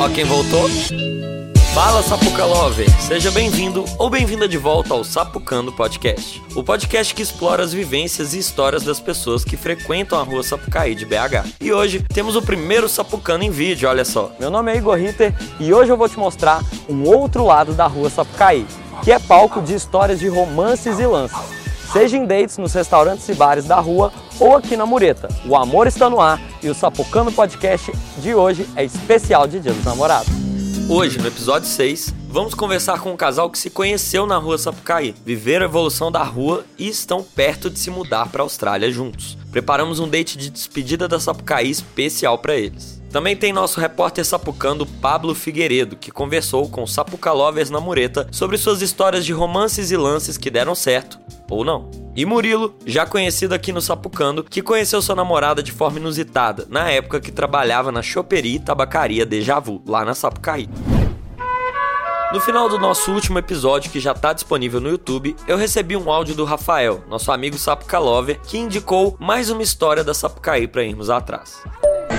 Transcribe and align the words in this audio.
Ó 0.00 0.08
quem 0.08 0.24
voltou. 0.24 0.66
Fala 1.74 2.02
Sapuca 2.02 2.46
Lover, 2.46 2.88
seja 3.02 3.30
bem-vindo 3.30 3.84
ou 3.98 4.08
bem-vinda 4.08 4.48
de 4.48 4.56
volta 4.56 4.94
ao 4.94 5.04
Sapucando 5.04 5.70
Podcast. 5.70 6.42
O 6.56 6.64
podcast 6.64 7.14
que 7.14 7.20
explora 7.20 7.62
as 7.62 7.74
vivências 7.74 8.32
e 8.32 8.38
histórias 8.38 8.82
das 8.82 8.98
pessoas 8.98 9.44
que 9.44 9.58
frequentam 9.58 10.18
a 10.18 10.22
rua 10.22 10.42
Sapucaí 10.42 10.94
de 10.94 11.04
BH. 11.04 11.46
E 11.60 11.70
hoje 11.70 12.02
temos 12.14 12.34
o 12.34 12.40
primeiro 12.40 12.88
Sapucando 12.88 13.44
em 13.44 13.50
vídeo, 13.50 13.90
olha 13.90 14.06
só. 14.06 14.32
Meu 14.40 14.50
nome 14.50 14.72
é 14.72 14.76
Igor 14.78 14.96
Ritter 14.96 15.34
e 15.60 15.70
hoje 15.70 15.92
eu 15.92 15.98
vou 15.98 16.08
te 16.08 16.18
mostrar 16.18 16.64
um 16.88 17.06
outro 17.06 17.44
lado 17.44 17.74
da 17.74 17.86
rua 17.86 18.08
Sapucaí, 18.08 18.66
que 19.04 19.12
é 19.12 19.18
palco 19.18 19.60
de 19.60 19.74
histórias 19.74 20.18
de 20.18 20.28
romances 20.28 20.98
e 20.98 21.06
lances. 21.06 21.59
Seja 21.92 22.16
em 22.16 22.24
dates 22.24 22.56
nos 22.56 22.72
restaurantes 22.72 23.28
e 23.28 23.34
bares 23.34 23.64
da 23.64 23.80
rua 23.80 24.12
ou 24.38 24.56
aqui 24.56 24.76
na 24.76 24.86
Mureta. 24.86 25.28
O 25.44 25.56
amor 25.56 25.88
está 25.88 26.08
no 26.08 26.20
ar 26.20 26.40
e 26.62 26.70
o 26.70 26.74
Sapucando 26.74 27.32
Podcast 27.32 27.90
de 28.18 28.32
hoje 28.32 28.64
é 28.76 28.84
especial 28.84 29.48
de 29.48 29.58
Dia 29.58 29.72
dos 29.72 29.84
Namorados. 29.84 30.30
Hoje, 30.88 31.18
no 31.18 31.26
episódio 31.26 31.68
6, 31.68 32.14
vamos 32.28 32.54
conversar 32.54 33.00
com 33.00 33.12
um 33.12 33.16
casal 33.16 33.50
que 33.50 33.58
se 33.58 33.70
conheceu 33.70 34.24
na 34.24 34.38
rua 34.38 34.56
Sapucaí, 34.56 35.14
viveram 35.24 35.66
a 35.66 35.68
evolução 35.68 36.12
da 36.12 36.22
rua 36.22 36.64
e 36.78 36.88
estão 36.88 37.24
perto 37.24 37.68
de 37.68 37.78
se 37.78 37.90
mudar 37.90 38.28
para 38.28 38.42
a 38.42 38.44
Austrália 38.44 38.90
juntos. 38.90 39.36
Preparamos 39.50 39.98
um 39.98 40.08
date 40.08 40.38
de 40.38 40.48
despedida 40.48 41.08
da 41.08 41.18
Sapucaí 41.18 41.70
especial 41.70 42.38
para 42.38 42.54
eles. 42.54 42.99
Também 43.10 43.36
tem 43.36 43.52
nosso 43.52 43.80
repórter 43.80 44.24
sapucando 44.24 44.86
Pablo 44.86 45.34
Figueiredo, 45.34 45.96
que 45.96 46.12
conversou 46.12 46.68
com 46.68 46.86
Sapuca 46.86 47.32
Lovers 47.32 47.68
na 47.68 47.80
Mureta 47.80 48.28
sobre 48.30 48.56
suas 48.56 48.82
histórias 48.82 49.24
de 49.24 49.32
romances 49.32 49.90
e 49.90 49.96
lances 49.96 50.38
que 50.38 50.48
deram 50.48 50.76
certo 50.76 51.18
ou 51.50 51.64
não. 51.64 51.90
E 52.14 52.24
Murilo, 52.24 52.76
já 52.86 53.04
conhecido 53.04 53.52
aqui 53.52 53.72
no 53.72 53.80
Sapucando, 53.80 54.44
que 54.44 54.62
conheceu 54.62 55.02
sua 55.02 55.16
namorada 55.16 55.60
de 55.60 55.72
forma 55.72 55.98
inusitada, 55.98 56.66
na 56.70 56.88
época 56.88 57.20
que 57.20 57.32
trabalhava 57.32 57.90
na 57.90 58.02
choperia 58.02 58.56
e 58.56 58.60
tabacaria 58.60 59.26
Deja 59.26 59.58
Vu, 59.58 59.82
lá 59.84 60.04
na 60.04 60.14
Sapucaí. 60.14 60.68
No 62.32 62.40
final 62.40 62.68
do 62.68 62.78
nosso 62.78 63.10
último 63.10 63.40
episódio, 63.40 63.90
que 63.90 63.98
já 63.98 64.12
está 64.12 64.32
disponível 64.32 64.80
no 64.80 64.88
YouTube, 64.88 65.34
eu 65.48 65.56
recebi 65.56 65.96
um 65.96 66.12
áudio 66.12 66.36
do 66.36 66.44
Rafael, 66.44 67.02
nosso 67.08 67.32
amigo 67.32 67.58
Sapuca 67.58 67.98
Lover, 67.98 68.38
que 68.40 68.56
indicou 68.56 69.16
mais 69.18 69.50
uma 69.50 69.64
história 69.64 70.04
da 70.04 70.14
Sapucaí 70.14 70.68
para 70.68 70.84
irmos 70.84 71.10
atrás. 71.10 71.60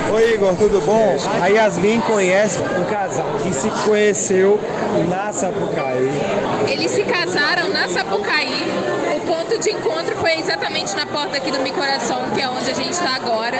Oi 0.10 0.34
Igor, 0.34 0.56
tudo 0.56 0.82
bom? 0.82 1.16
A 1.42 1.48
Yasmin 1.48 2.02
conhece 2.02 2.60
um 2.60 2.86
casal 2.86 3.28
que 3.44 3.54
se 3.54 3.70
conheceu 3.86 4.60
na 5.08 5.32
Sapucaí. 5.32 6.10
Eles 6.68 6.92
se 6.92 7.04
casaram 7.04 7.70
na 7.70 7.88
Sapucaí. 7.88 8.64
O 9.16 9.20
ponto 9.22 9.58
de 9.60 9.72
encontro 9.72 10.16
foi 10.18 10.40
exatamente 10.40 10.96
na 10.96 11.06
porta 11.06 11.38
aqui 11.38 11.52
do 11.52 11.60
meu 11.60 11.74
coração, 11.74 12.30
que 12.34 12.42
é 12.42 12.50
onde 12.50 12.72
a 12.72 12.74
gente 12.74 12.92
está 12.92 13.16
agora. 13.16 13.58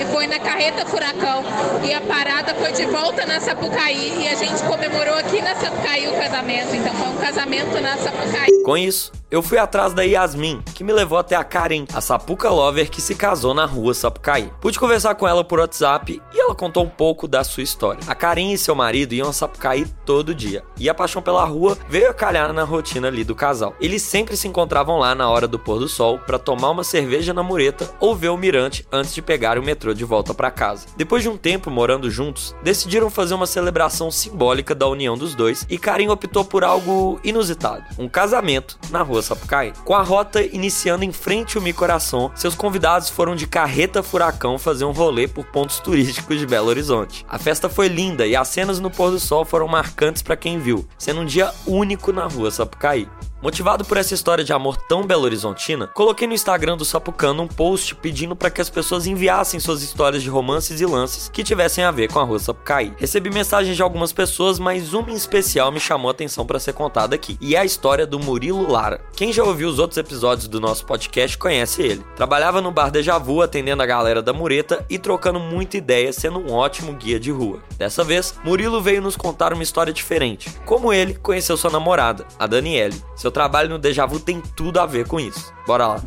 E 0.00 0.04
foi 0.06 0.26
na 0.26 0.38
carreta 0.38 0.84
furacão. 0.86 1.44
E 1.82 1.92
a 1.94 2.00
parada 2.00 2.54
foi 2.54 2.72
de 2.72 2.84
volta 2.86 3.24
na 3.26 3.40
Sapucaí. 3.40 4.24
E 4.24 4.28
a 4.28 4.34
gente 4.34 4.62
comemorou 4.64 5.14
aqui 5.14 5.40
na 5.40 5.54
Sapucaí 5.54 6.08
o 6.08 6.12
casamento. 6.12 6.74
Então 6.74 6.92
foi 6.94 7.08
um 7.08 7.16
casamento 7.16 7.80
na 7.80 7.96
Sapucaí. 7.96 8.62
Com 8.64 8.76
isso, 8.76 9.12
eu 9.34 9.42
fui 9.42 9.58
atrás 9.58 9.92
da 9.92 10.04
Yasmin, 10.04 10.62
que 10.76 10.84
me 10.84 10.92
levou 10.92 11.18
até 11.18 11.34
a 11.34 11.42
Karen, 11.42 11.86
a 11.92 12.00
Sapuca 12.00 12.48
Lover 12.48 12.88
que 12.88 13.00
se 13.00 13.16
casou 13.16 13.52
na 13.52 13.66
rua 13.66 13.92
Sapucaí. 13.92 14.48
Pude 14.60 14.78
conversar 14.78 15.16
com 15.16 15.26
ela 15.26 15.42
por 15.42 15.58
WhatsApp 15.58 16.22
e 16.32 16.40
ela 16.40 16.54
contou 16.54 16.84
um 16.84 16.88
pouco 16.88 17.26
da 17.26 17.42
sua 17.42 17.64
história. 17.64 17.98
A 18.06 18.14
Karen 18.14 18.52
e 18.52 18.58
seu 18.58 18.76
marido 18.76 19.12
iam 19.12 19.28
a 19.28 19.32
Sapucaí 19.32 19.86
todo 20.06 20.32
dia, 20.32 20.62
e 20.78 20.88
a 20.88 20.94
paixão 20.94 21.20
pela 21.20 21.44
rua 21.44 21.76
veio 21.88 22.10
a 22.10 22.14
calhar 22.14 22.52
na 22.52 22.62
rotina 22.62 23.08
ali 23.08 23.24
do 23.24 23.34
casal. 23.34 23.74
Eles 23.80 24.02
sempre 24.02 24.36
se 24.36 24.46
encontravam 24.46 25.00
lá 25.00 25.16
na 25.16 25.28
hora 25.28 25.48
do 25.48 25.58
pôr 25.58 25.80
do 25.80 25.88
sol 25.88 26.20
para 26.20 26.38
tomar 26.38 26.70
uma 26.70 26.84
cerveja 26.84 27.34
na 27.34 27.42
mureta 27.42 27.90
ou 27.98 28.14
ver 28.14 28.28
o 28.28 28.36
mirante 28.36 28.86
antes 28.92 29.12
de 29.12 29.20
pegar 29.20 29.58
o 29.58 29.64
metrô 29.64 29.92
de 29.92 30.04
volta 30.04 30.32
para 30.32 30.48
casa. 30.48 30.86
Depois 30.96 31.24
de 31.24 31.28
um 31.28 31.36
tempo 31.36 31.72
morando 31.72 32.08
juntos, 32.08 32.54
decidiram 32.62 33.10
fazer 33.10 33.34
uma 33.34 33.48
celebração 33.48 34.12
simbólica 34.12 34.76
da 34.76 34.86
união 34.86 35.18
dos 35.18 35.34
dois 35.34 35.66
e 35.68 35.76
Karen 35.76 36.08
optou 36.08 36.44
por 36.44 36.62
algo 36.62 37.18
inusitado, 37.24 37.82
um 37.98 38.08
casamento 38.08 38.78
na 38.92 39.02
rua 39.02 39.23
Sapucaí. 39.24 39.72
Com 39.84 39.94
a 39.94 40.02
rota 40.02 40.42
iniciando 40.42 41.04
em 41.04 41.12
frente 41.12 41.56
ao 41.56 41.62
Mi 41.62 41.72
Coração, 41.72 42.30
seus 42.34 42.54
convidados 42.54 43.08
foram 43.08 43.34
de 43.34 43.46
carreta 43.46 44.02
furacão 44.02 44.58
fazer 44.58 44.84
um 44.84 44.92
rolê 44.92 45.26
por 45.26 45.44
pontos 45.46 45.80
turísticos 45.80 46.38
de 46.38 46.46
Belo 46.46 46.68
Horizonte. 46.68 47.26
A 47.28 47.38
festa 47.38 47.68
foi 47.68 47.88
linda 47.88 48.26
e 48.26 48.36
as 48.36 48.48
cenas 48.48 48.78
no 48.78 48.90
pôr 48.90 49.10
do 49.10 49.18
sol 49.18 49.44
foram 49.44 49.66
marcantes 49.66 50.22
para 50.22 50.36
quem 50.36 50.58
viu, 50.58 50.86
sendo 50.96 51.20
um 51.20 51.26
dia 51.26 51.50
único 51.66 52.12
na 52.12 52.26
rua 52.26 52.50
Sapucaí. 52.50 53.08
Motivado 53.44 53.84
por 53.84 53.98
essa 53.98 54.14
história 54.14 54.42
de 54.42 54.54
amor 54.54 54.74
tão 54.74 55.06
belo-horizontina, 55.06 55.86
coloquei 55.88 56.26
no 56.26 56.32
Instagram 56.32 56.78
do 56.78 56.84
Sapucano 56.84 57.42
um 57.42 57.46
post 57.46 57.94
pedindo 57.94 58.34
para 58.34 58.48
que 58.48 58.58
as 58.58 58.70
pessoas 58.70 59.06
enviassem 59.06 59.60
suas 59.60 59.82
histórias 59.82 60.22
de 60.22 60.30
romances 60.30 60.80
e 60.80 60.86
lances 60.86 61.28
que 61.28 61.44
tivessem 61.44 61.84
a 61.84 61.90
ver 61.90 62.10
com 62.10 62.18
a 62.18 62.24
rua 62.24 62.38
Sapucaí. 62.38 62.94
Recebi 62.96 63.28
mensagens 63.28 63.76
de 63.76 63.82
algumas 63.82 64.14
pessoas, 64.14 64.58
mas 64.58 64.94
uma 64.94 65.10
em 65.10 65.14
especial 65.14 65.70
me 65.70 65.78
chamou 65.78 66.08
a 66.08 66.12
atenção 66.12 66.46
para 66.46 66.58
ser 66.58 66.72
contada 66.72 67.14
aqui, 67.14 67.36
e 67.38 67.54
é 67.54 67.58
a 67.58 67.66
história 67.66 68.06
do 68.06 68.18
Murilo 68.18 68.72
Lara. 68.72 69.02
Quem 69.14 69.30
já 69.30 69.44
ouviu 69.44 69.68
os 69.68 69.78
outros 69.78 69.98
episódios 69.98 70.48
do 70.48 70.58
nosso 70.58 70.86
podcast 70.86 71.36
conhece 71.36 71.82
ele. 71.82 72.02
Trabalhava 72.16 72.62
no 72.62 72.70
bar 72.70 72.90
Deja 72.90 73.18
Vu 73.18 73.42
atendendo 73.42 73.82
a 73.82 73.86
galera 73.86 74.22
da 74.22 74.32
Mureta 74.32 74.86
e 74.88 74.98
trocando 74.98 75.38
muita 75.38 75.76
ideia, 75.76 76.14
sendo 76.14 76.38
um 76.38 76.50
ótimo 76.50 76.94
guia 76.94 77.20
de 77.20 77.30
rua. 77.30 77.60
Dessa 77.76 78.02
vez, 78.02 78.34
Murilo 78.42 78.80
veio 78.80 79.02
nos 79.02 79.18
contar 79.18 79.52
uma 79.52 79.62
história 79.62 79.92
diferente, 79.92 80.48
como 80.64 80.94
ele 80.94 81.12
conheceu 81.12 81.58
sua 81.58 81.70
namorada, 81.70 82.26
a 82.38 82.46
Daniele. 82.46 82.94
Seu 83.14 83.33
trabalho 83.34 83.68
no 83.68 83.78
Deja 83.80 84.06
Vu 84.06 84.20
tem 84.20 84.40
tudo 84.40 84.78
a 84.78 84.86
ver 84.86 85.08
com 85.08 85.18
isso. 85.18 85.52
Bora 85.66 85.88
lá. 85.88 86.02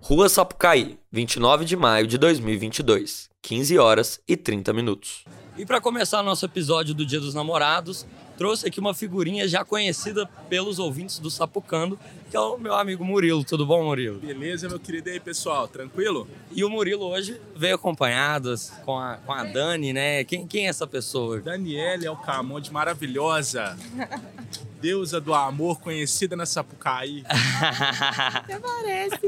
Rua 0.00 0.28
Sapucaí, 0.28 0.98
29 1.10 1.64
de 1.64 1.76
maio 1.76 2.06
de 2.06 2.18
2022, 2.18 3.30
15 3.40 3.78
horas 3.78 4.20
e 4.26 4.36
30 4.36 4.72
minutos. 4.72 5.24
E 5.56 5.64
para 5.64 5.80
começar 5.80 6.20
nosso 6.24 6.44
episódio 6.44 6.92
do 6.94 7.06
Dia 7.06 7.20
dos 7.20 7.32
Namorados, 7.32 8.04
trouxe 8.36 8.66
aqui 8.66 8.80
uma 8.80 8.92
figurinha 8.92 9.46
já 9.46 9.64
conhecida 9.64 10.28
pelos 10.48 10.80
ouvintes 10.80 11.20
do 11.20 11.30
Sapucando, 11.30 11.96
que 12.28 12.36
é 12.36 12.40
o 12.40 12.58
meu 12.58 12.74
amigo 12.74 13.04
Murilo. 13.04 13.44
Tudo 13.44 13.64
bom, 13.64 13.84
Murilo? 13.84 14.18
Beleza, 14.18 14.68
meu 14.68 14.80
querido. 14.80 15.08
E 15.08 15.12
aí, 15.12 15.20
pessoal? 15.20 15.68
Tranquilo? 15.68 16.28
E 16.50 16.64
o 16.64 16.68
Murilo 16.68 17.06
hoje 17.06 17.40
veio 17.54 17.76
acompanhado 17.76 18.52
com 18.84 18.98
a, 18.98 19.18
com 19.18 19.32
a 19.32 19.44
Dani, 19.44 19.92
né? 19.92 20.24
Quem, 20.24 20.44
quem 20.44 20.66
é 20.66 20.70
essa 20.70 20.88
pessoa? 20.88 21.40
Daniele 21.40 22.04
Alcamonte, 22.08 22.72
maravilhosa. 22.72 23.78
Deusa 24.84 25.18
do 25.18 25.32
amor, 25.32 25.80
conhecida 25.80 26.36
na 26.36 26.44
Sapucaí. 26.44 27.24
Até 28.34 28.58
parece. 28.58 29.18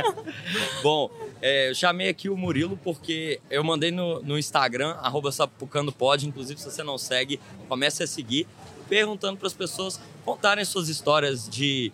Bom, 0.82 1.10
é, 1.42 1.68
eu 1.68 1.74
chamei 1.74 2.08
aqui 2.08 2.30
o 2.30 2.34
Murilo 2.38 2.74
porque 2.82 3.38
eu 3.50 3.62
mandei 3.62 3.90
no, 3.90 4.22
no 4.22 4.38
Instagram, 4.38 4.92
arroba 5.02 5.30
sapucandopod, 5.30 6.26
inclusive 6.26 6.58
se 6.58 6.70
você 6.70 6.82
não 6.82 6.96
segue, 6.96 7.38
comece 7.68 8.02
a 8.02 8.06
seguir, 8.06 8.48
perguntando 8.88 9.36
para 9.36 9.48
as 9.48 9.52
pessoas 9.52 10.00
contarem 10.24 10.64
suas 10.64 10.88
histórias 10.88 11.46
de 11.46 11.92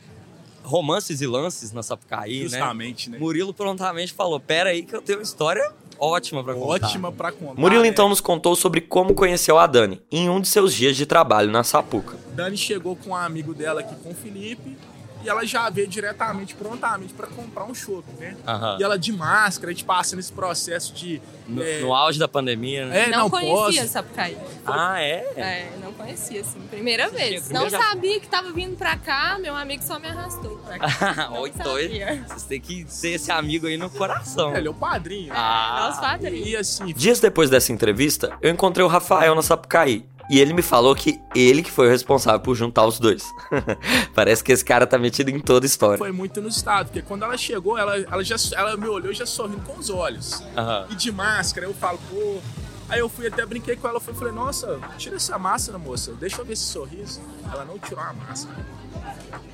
romances 0.63 1.21
e 1.21 1.27
lances 1.27 1.73
na 1.73 1.83
Sapucaí, 1.83 2.43
Justamente, 2.43 3.11
né? 3.11 3.17
né? 3.17 3.21
Murilo 3.21 3.53
prontamente 3.53 4.13
falou, 4.13 4.39
pera 4.39 4.71
aí 4.71 4.85
que 4.85 4.95
eu 4.95 5.03
tenho 5.03 5.19
uma 5.19 5.25
história 5.25 5.69
ótima 5.99 6.43
para 6.43 6.55
contar. 6.55 6.87
Ótima 6.87 7.13
pra 7.13 7.33
contar. 7.33 7.61
Murilo 7.61 7.85
então 7.85 8.09
nos 8.09 8.21
contou 8.21 8.55
sobre 8.57 8.81
como 8.81 9.15
conheceu 9.15 9.59
a 9.59 9.67
Dani 9.67 10.01
em 10.11 10.29
um 10.29 10.41
de 10.41 10.49
seus 10.49 10.75
dias 10.75 10.97
de 10.97 11.07
trabalho 11.07 11.51
na 11.51 11.65
Sapuca. 11.65 12.17
Dani 12.33 12.57
chegou 12.57 12.97
com 12.97 13.11
um 13.11 13.17
amigo 13.17 13.55
dela 13.55 13.81
aqui, 13.81 13.95
com 14.03 14.11
o 14.11 14.15
Felipe, 14.15 14.77
e 15.25 15.29
ela 15.29 15.45
já 15.47 15.69
veio 15.71 15.89
diretamente, 15.89 16.55
prontamente, 16.55 17.13
pra 17.15 17.27
comprar 17.27 17.65
um 17.65 17.75
chopp, 17.75 18.05
né? 18.19 18.37
Aham. 18.47 18.77
E 18.79 18.83
ela 18.85 18.99
de 18.99 19.13
máscara, 19.13 19.71
a 19.71 19.73
gente 19.75 19.85
passa 19.85 20.15
nesse 20.17 20.33
processo 20.33 20.93
de. 20.93 21.21
No, 21.49 21.63
é, 21.63 21.81
no 21.81 21.95
auge 21.95 22.19
da 22.19 22.27
pandemia, 22.29 22.87
né? 22.87 23.05
é, 23.05 23.11
não, 23.11 23.19
não, 23.25 23.31
conhecia 23.31 23.83
posso. 23.83 23.93
Sapucaí. 23.93 24.37
Ah, 24.67 25.01
é? 25.03 25.25
É, 25.37 25.73
não 25.83 25.93
conhecia, 25.93 26.41
assim, 26.41 26.61
primeira 26.71 27.09
vez. 27.11 27.45
primeira 27.45 27.65
não 27.65 27.69
já- 27.71 27.79
sabia 27.83 28.19
que 28.21 28.27
tava 28.29 28.51
vindo 28.53 28.77
pra 28.77 28.97
cá, 28.97 29.39
meu 29.41 29.55
amigo 29.55 29.83
só 29.83 29.99
me 29.99 30.09
arrastou 30.09 30.57
pra 30.67 30.79
cá. 30.79 31.31
Oi, 31.39 31.51
doido. 31.63 31.95
Vocês 32.29 32.43
têm 32.45 32.61
que 32.61 32.85
ser 32.89 33.11
esse 33.15 33.31
amigo 33.31 33.67
aí 33.67 33.77
no 33.77 33.91
coração. 33.91 34.57
Ele 34.57 34.69
é 34.69 34.71
o 34.71 34.75
padrinho. 34.75 35.29
né? 35.29 35.35
Ah. 35.39 35.87
Nosso 35.89 36.01
padrinho. 36.01 36.47
E 36.47 36.57
assim, 36.57 36.87
Dias 36.95 37.21
depois 37.21 37.51
dessa 37.51 37.73
entrevista, 37.73 38.37
eu 38.41 38.51
encontrei 38.51 38.85
o 38.85 38.89
Rafael 38.89 39.35
na 39.35 39.43
Sapucaí. 39.43 40.07
E 40.31 40.41
ele 40.41 40.53
me 40.53 40.63
falou 40.63 40.95
que 40.95 41.21
ele 41.35 41.63
que 41.63 41.71
foi 41.71 41.87
o 41.87 41.91
responsável 41.91 42.41
por 42.41 42.55
juntar 42.55 42.87
os 42.87 42.99
dois. 42.99 43.25
Parece 44.15 44.43
que 44.43 44.53
esse 44.53 44.65
cara 44.65 44.87
tá 44.87 44.99
metido 44.99 45.31
em 45.31 45.41
toda 45.41 45.65
a 45.65 45.69
história. 45.69 45.99
foi 45.99 46.13
muito 46.13 46.41
inusitado, 46.41 46.89
porque 46.89 47.03
quando 47.03 47.25
ela 47.25 47.37
chegou, 47.37 47.77
ela, 47.77 47.99
ela, 47.99 48.25
já, 48.25 48.37
ela 48.57 48.77
me 48.77 48.89
olhou 48.89 49.13
já 49.13 49.27
sorrindo 49.27 49.61
com 49.63 49.79
os 49.79 49.91
olhos. 49.91 50.43
Aham. 50.57 50.87
E 50.91 50.95
de 50.95 51.13
máscara, 51.13 51.67
eu 51.67 51.75
falo, 51.75 51.99
pô. 52.11 52.41
Aí 52.89 53.01
eu 53.01 53.09
fui 53.09 53.27
até 53.27 53.45
brinquei 53.47 53.77
com 53.77 53.89
ela, 53.89 53.99
fui, 54.01 54.15
falei, 54.15 54.33
nossa, 54.33 54.79
tira 54.99 55.17
essa 55.17 55.39
máscara, 55.39 55.79
moça, 55.79 56.13
deixa 56.13 56.41
eu 56.41 56.45
ver 56.45 56.53
esse 56.53 56.65
sorriso. 56.65 57.21
Ela 57.51 57.65
não 57.65 57.79
tirou 57.79 58.03
a 58.03 58.13
máscara. 58.13 58.65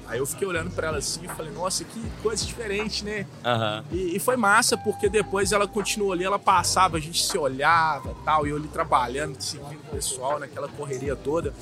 Aí 0.06 0.18
eu 0.18 0.26
fiquei 0.26 0.46
olhando 0.46 0.70
pra 0.70 0.88
ela 0.88 0.98
assim 0.98 1.24
e 1.24 1.28
falei, 1.28 1.52
nossa, 1.52 1.84
que 1.84 2.02
coisa 2.22 2.44
diferente, 2.44 3.04
né? 3.04 3.26
Aham. 3.44 3.84
E, 3.92 4.16
e 4.16 4.18
foi 4.18 4.36
massa, 4.36 4.76
porque 4.76 5.08
depois 5.08 5.52
ela 5.52 5.68
continuou 5.68 6.12
ali, 6.12 6.24
ela 6.24 6.38
passava, 6.38 6.96
a 6.96 7.00
gente 7.00 7.24
se 7.24 7.38
olhava 7.38 8.14
tal, 8.24 8.46
e 8.46 8.50
eu 8.50 8.56
ali 8.56 8.66
trabalhando, 8.68 9.40
seguindo 9.40 9.78
o 9.78 9.90
pessoal 9.94 10.40
naquela 10.40 10.68
correria 10.68 11.14
toda. 11.14 11.54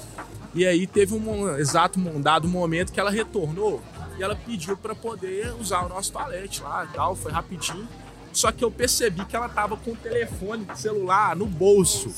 E 0.54 0.66
aí 0.66 0.86
teve 0.86 1.14
um 1.14 1.56
exato 1.58 2.00
um 2.00 2.20
dado 2.20 2.48
momento 2.48 2.90
que 2.90 2.98
ela 2.98 3.10
retornou 3.10 3.82
e 4.18 4.22
ela 4.22 4.34
pediu 4.34 4.76
pra 4.76 4.94
poder 4.94 5.54
usar 5.60 5.84
o 5.84 5.88
nosso 5.88 6.10
toalete 6.10 6.62
lá 6.62 6.84
e 6.84 6.94
tal, 6.94 7.14
foi 7.14 7.30
rapidinho. 7.30 7.86
Só 8.32 8.52
que 8.52 8.64
eu 8.64 8.70
percebi 8.70 9.24
que 9.24 9.34
ela 9.34 9.48
tava 9.48 9.76
com 9.76 9.92
o 9.92 9.96
telefone 9.96 10.66
celular 10.74 11.34
no 11.34 11.46
bolso. 11.46 12.12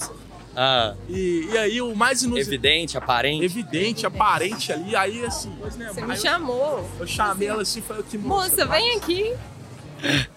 Ah, 0.57 0.95
E, 1.09 1.49
e 1.53 1.57
aí 1.59 1.81
o 1.81 1.95
mais 1.95 2.23
inusitado. 2.23 2.49
evidente, 2.55 2.99
aparente. 2.99 3.45
Evidente, 3.45 4.05
aparente 4.07 4.73
ali, 4.73 4.97
aí 4.97 5.25
assim. 5.25 5.51
Você 5.61 5.83
aí 6.01 6.07
me 6.07 6.15
eu- 6.15 6.21
chamou. 6.21 6.91
Eu 6.99 7.07
chamei 7.07 7.47
ela 7.49 7.63
assim 7.63 7.79
e 7.79 7.83
falei 7.83 8.03
que 8.03 8.19
Moça, 8.19 8.67
vem 8.67 8.97
aqui. 8.97 9.33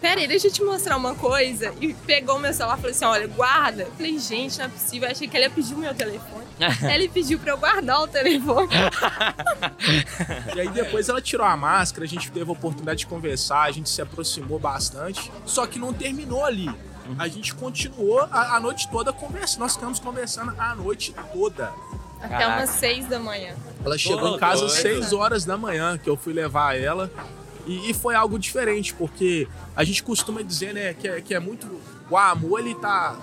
Pera 0.02 0.20
aí, 0.20 0.28
deixa 0.28 0.48
eu 0.48 0.52
te 0.52 0.62
mostrar 0.64 0.98
uma 0.98 1.16
coisa. 1.16 1.74
E 1.82 1.94
pegou 1.94 2.36
o 2.36 2.40
meu 2.40 2.54
celular 2.54 2.78
e 2.78 2.82
falou 2.82 2.92
assim: 2.92 3.06
olha, 3.06 3.28
guarda. 3.28 3.84
Eu 3.84 3.92
falei, 3.94 4.20
gente, 4.20 4.58
não 4.60 4.66
é 4.66 4.70
possível. 4.70 5.08
Eu 5.08 5.12
achei 5.14 5.28
que 5.28 5.36
ele 5.38 5.46
ia 5.46 5.50
pedir 5.50 5.74
o 5.74 5.78
meu 5.78 5.94
telefone. 5.96 6.43
ele 6.94 7.10
pediu 7.10 7.40
pra 7.40 7.52
eu 7.52 7.58
guardar 7.58 8.02
o 8.02 8.08
telefone. 8.08 8.70
E 10.56 10.60
aí 10.60 10.70
depois 10.70 11.10
ela 11.10 11.22
tirou 11.22 11.46
a 11.46 11.58
máscara, 11.58 12.06
a 12.06 12.08
gente 12.08 12.32
teve 12.32 12.50
a 12.50 12.54
oportunidade 12.54 13.00
de 13.00 13.08
conversar, 13.08 13.64
a 13.64 13.72
gente 13.72 13.90
se 13.90 14.02
aproximou 14.02 14.60
bastante. 14.60 15.32
Só 15.46 15.66
que 15.66 15.80
não 15.80 15.94
terminou 15.94 16.46
ali. 16.46 16.70
A 17.20 17.28
gente 17.28 17.54
continuou 17.54 18.22
a, 18.32 18.56
a 18.56 18.60
noite 18.60 18.90
toda 18.90 19.12
conversando. 19.12 19.60
Nós 19.60 19.74
ficamos 19.74 20.00
conversando 20.00 20.54
a 20.58 20.74
noite 20.76 21.14
toda. 21.34 21.74
Até 22.20 22.38
Caraca. 22.38 22.60
umas 22.60 22.70
seis 22.70 23.06
da 23.08 23.20
manhã. 23.20 23.54
Ela 23.84 23.98
chegou 23.98 24.20
Tô 24.20 24.36
em 24.36 24.40
casa 24.40 24.66
às. 24.66 24.72
6 24.74 25.12
horas 25.12 25.44
da 25.44 25.58
manhã 25.58 25.98
que 25.98 26.10
eu 26.10 26.16
fui 26.16 26.32
levar 26.32 26.78
ela. 26.80 27.12
E, 27.66 27.90
e 27.90 27.94
foi 27.94 28.16
algo 28.16 28.40
diferente, 28.40 28.94
porque 28.94 29.48
a 29.76 29.84
gente 29.84 30.02
costuma 30.04 30.42
dizer, 30.42 30.74
né, 30.74 30.94
que 30.94 31.08
é, 31.08 31.22
que 31.22 31.34
é 31.34 31.40
muito. 31.40 31.68
O 32.10 32.18
amor, 32.18 32.60
ele 32.60 32.76
tá 32.76 33.18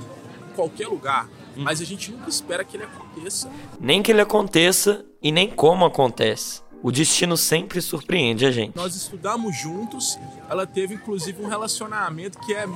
em 0.50 0.54
qualquer 0.54 0.88
lugar. 0.88 1.28
Mas 1.56 1.80
a 1.80 1.84
gente 1.84 2.10
nunca 2.10 2.28
espera 2.28 2.64
que 2.64 2.76
ele 2.76 2.84
aconteça. 2.84 3.50
Nem 3.78 4.02
que 4.02 4.10
ele 4.10 4.20
aconteça 4.20 5.04
e 5.22 5.30
nem 5.30 5.48
como 5.48 5.84
acontece. 5.84 6.62
O 6.82 6.90
destino 6.90 7.36
sempre 7.36 7.82
surpreende 7.82 8.46
a 8.46 8.50
gente. 8.50 8.74
Nós 8.74 8.94
estudamos 8.94 9.54
juntos. 9.54 10.18
Ela 10.48 10.66
teve, 10.66 10.94
inclusive, 10.94 11.42
um 11.42 11.46
relacionamento 11.46 12.38
que 12.40 12.54
é. 12.54 12.66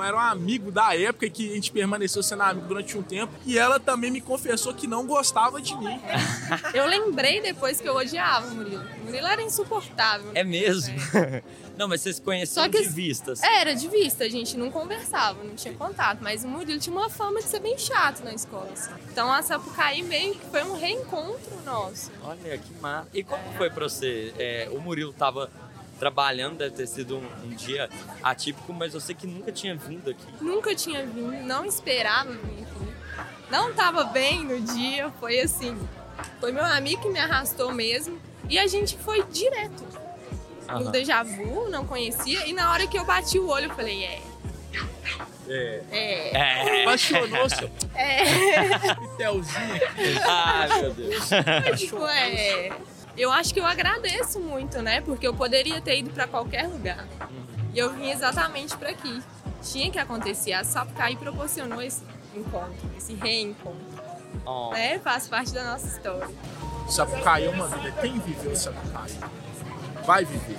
Era 0.00 0.16
um 0.16 0.20
amigo 0.20 0.70
da 0.70 0.94
época 0.94 1.26
e 1.26 1.30
que 1.30 1.50
a 1.50 1.54
gente 1.56 1.72
permaneceu 1.72 2.22
sendo 2.22 2.42
amigo 2.42 2.68
durante 2.68 2.96
um 2.96 3.02
tempo. 3.02 3.32
E 3.44 3.58
ela 3.58 3.80
também 3.80 4.12
me 4.12 4.20
confessou 4.20 4.72
que 4.72 4.86
não 4.86 5.04
gostava 5.04 5.60
de 5.60 5.74
mim. 5.76 6.00
Eu 6.72 6.86
lembrei 6.86 7.40
depois 7.40 7.80
que 7.80 7.88
eu 7.88 7.96
odiava 7.96 8.46
o 8.46 8.54
Murilo. 8.54 8.84
O 9.00 9.04
Murilo 9.06 9.26
era 9.26 9.42
insuportável. 9.42 10.30
É 10.34 10.44
mesmo? 10.44 10.94
Não, 11.78 11.86
mas 11.88 12.00
vocês 12.00 12.16
se 12.16 12.22
conheceram 12.22 12.64
Só 12.66 12.70
que- 12.70 12.82
de 12.82 12.88
vistas. 12.88 13.42
Era 13.42 13.72
de 13.74 13.86
vista, 13.88 14.24
a 14.24 14.28
gente 14.28 14.56
não 14.56 14.70
conversava, 14.70 15.42
não 15.44 15.54
tinha 15.54 15.72
contato. 15.74 16.18
Mas 16.20 16.42
o 16.44 16.48
Murilo 16.48 16.80
tinha 16.80 16.94
uma 16.94 17.08
fama 17.08 17.40
de 17.40 17.46
ser 17.46 17.60
bem 17.60 17.78
chato 17.78 18.24
na 18.24 18.34
escola. 18.34 18.68
assim. 18.72 18.90
Então 19.10 19.32
a 19.32 19.40
Sapucaí 19.42 20.02
meio 20.02 20.34
que 20.34 20.46
foi 20.46 20.62
um 20.64 20.76
reencontro 20.76 21.62
nosso. 21.64 22.10
Olha, 22.22 22.58
que 22.58 22.74
massa. 22.80 23.08
E 23.14 23.22
como 23.22 23.42
foi 23.56 23.70
pra 23.70 23.88
você? 23.88 24.34
É, 24.38 24.68
o 24.72 24.80
Murilo 24.80 25.12
tava 25.12 25.50
trabalhando, 26.00 26.58
deve 26.58 26.74
ter 26.76 26.86
sido 26.86 27.16
um, 27.16 27.26
um 27.44 27.50
dia 27.50 27.88
atípico, 28.22 28.72
mas 28.72 28.94
eu 28.94 29.00
sei 29.00 29.14
que 29.14 29.26
nunca 29.26 29.50
tinha 29.52 29.74
vindo 29.76 30.10
aqui. 30.10 30.26
Nunca 30.40 30.74
tinha 30.74 31.04
vindo, 31.06 31.32
não 31.44 31.64
esperava 31.64 32.30
vir 32.30 32.62
aqui. 32.64 33.28
Não 33.50 33.72
tava 33.72 34.04
bem 34.04 34.44
no 34.44 34.60
dia, 34.60 35.10
foi 35.20 35.40
assim. 35.40 35.76
Foi 36.40 36.52
meu 36.52 36.64
amigo 36.64 37.02
que 37.02 37.08
me 37.08 37.18
arrastou 37.18 37.72
mesmo. 37.72 38.20
E 38.48 38.58
a 38.58 38.66
gente 38.66 38.96
foi 38.98 39.22
direto. 39.24 39.84
No 40.68 40.74
Aham. 40.82 40.90
déjà 40.90 41.22
vu, 41.22 41.68
não 41.70 41.86
conhecia. 41.86 42.46
E 42.46 42.52
na 42.52 42.70
hora 42.72 42.86
que 42.86 42.98
eu 42.98 43.04
bati 43.04 43.38
o 43.38 43.48
olho, 43.48 43.66
eu 43.70 43.74
falei, 43.74 44.04
é. 44.04 44.20
É. 45.48 45.82
É. 45.90 46.36
É. 46.36 46.82
Apaixonou 46.82 47.48
seu 47.48 47.70
É. 47.94 48.18
pitelzinho 48.94 49.74
aqui. 49.76 50.18
Ai, 50.26 50.82
meu 50.82 50.92
Deus. 50.94 51.28
tipo, 51.78 52.06
é. 52.06 52.70
Eu 53.16 53.32
acho 53.32 53.52
que 53.54 53.58
eu 53.60 53.66
agradeço 53.66 54.38
muito, 54.40 54.80
né? 54.82 55.00
Porque 55.00 55.26
eu 55.26 55.34
poderia 55.34 55.80
ter 55.80 55.98
ido 55.98 56.10
pra 56.10 56.26
qualquer 56.26 56.68
lugar. 56.68 57.06
E 57.74 57.78
eu 57.78 57.92
vim 57.94 58.10
exatamente 58.10 58.76
pra 58.76 58.90
aqui. 58.90 59.22
Tinha 59.62 59.90
que 59.90 59.98
acontecer. 59.98 60.52
A 60.52 60.62
Sapucaí 60.62 61.16
proporcionou 61.16 61.80
esse 61.82 62.02
encontro, 62.36 62.74
esse 62.96 63.14
reencontro. 63.14 63.80
Oh. 64.44 64.70
Né? 64.70 64.98
Faz 65.00 65.26
parte 65.26 65.52
da 65.52 65.64
nossa 65.64 65.86
história. 65.86 66.28
Sapucaí 66.88 67.46
é 67.46 67.48
uma 67.50 67.66
vida. 67.66 67.90
Quem 68.00 68.18
viveu 68.20 68.54
Sapucaí 68.54 69.16
vai 70.08 70.24
viver. 70.24 70.56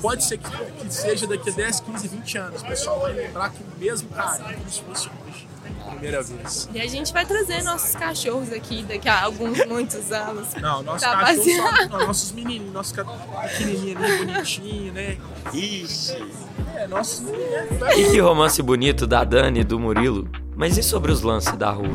Pode 0.00 0.22
ser 0.22 0.38
que, 0.38 0.48
que 0.48 0.94
seja 0.94 1.26
daqui 1.26 1.50
a 1.50 1.52
10, 1.52 1.80
15, 1.80 2.08
20 2.08 2.38
anos. 2.38 2.62
O 2.62 2.64
pessoal 2.64 3.00
vai 3.00 3.12
lembrar 3.12 3.50
que 3.50 3.60
o 3.60 3.66
mesmo 3.76 4.08
carinho 4.10 4.56
como 4.56 4.70
se 4.70 4.82
fosse 4.82 5.10
hoje. 5.26 5.48
Primeira 5.90 6.22
vez. 6.22 6.68
E 6.72 6.80
a 6.80 6.86
gente 6.86 7.12
vai 7.12 7.26
trazer 7.26 7.64
nossos 7.64 7.96
cachorros 7.96 8.52
aqui 8.52 8.84
daqui 8.84 9.08
a 9.08 9.24
alguns, 9.24 9.66
muitos 9.66 10.12
anos. 10.12 10.54
Não, 10.60 10.80
nossos 10.84 11.02
Tá 11.02 11.18
cachorros 11.18 11.88
não, 11.90 12.06
nossos 12.06 12.30
menininhos, 12.30 12.72
nossos 12.72 12.92
pequenininhos 12.92 14.04
ali, 14.04 14.26
bonitinhos, 14.26 14.94
né? 14.94 15.18
Ixi. 15.52 16.32
É, 16.76 16.86
nossos 16.86 17.20
menininhos. 17.20 17.98
E 17.98 18.12
que 18.12 18.20
romance 18.20 18.62
bonito 18.62 19.08
da 19.08 19.24
Dani 19.24 19.60
e 19.60 19.64
do 19.64 19.80
Murilo. 19.80 20.30
Mas 20.54 20.78
e 20.78 20.84
sobre 20.84 21.10
os 21.10 21.22
lances 21.22 21.56
da 21.56 21.72
rua? 21.72 21.88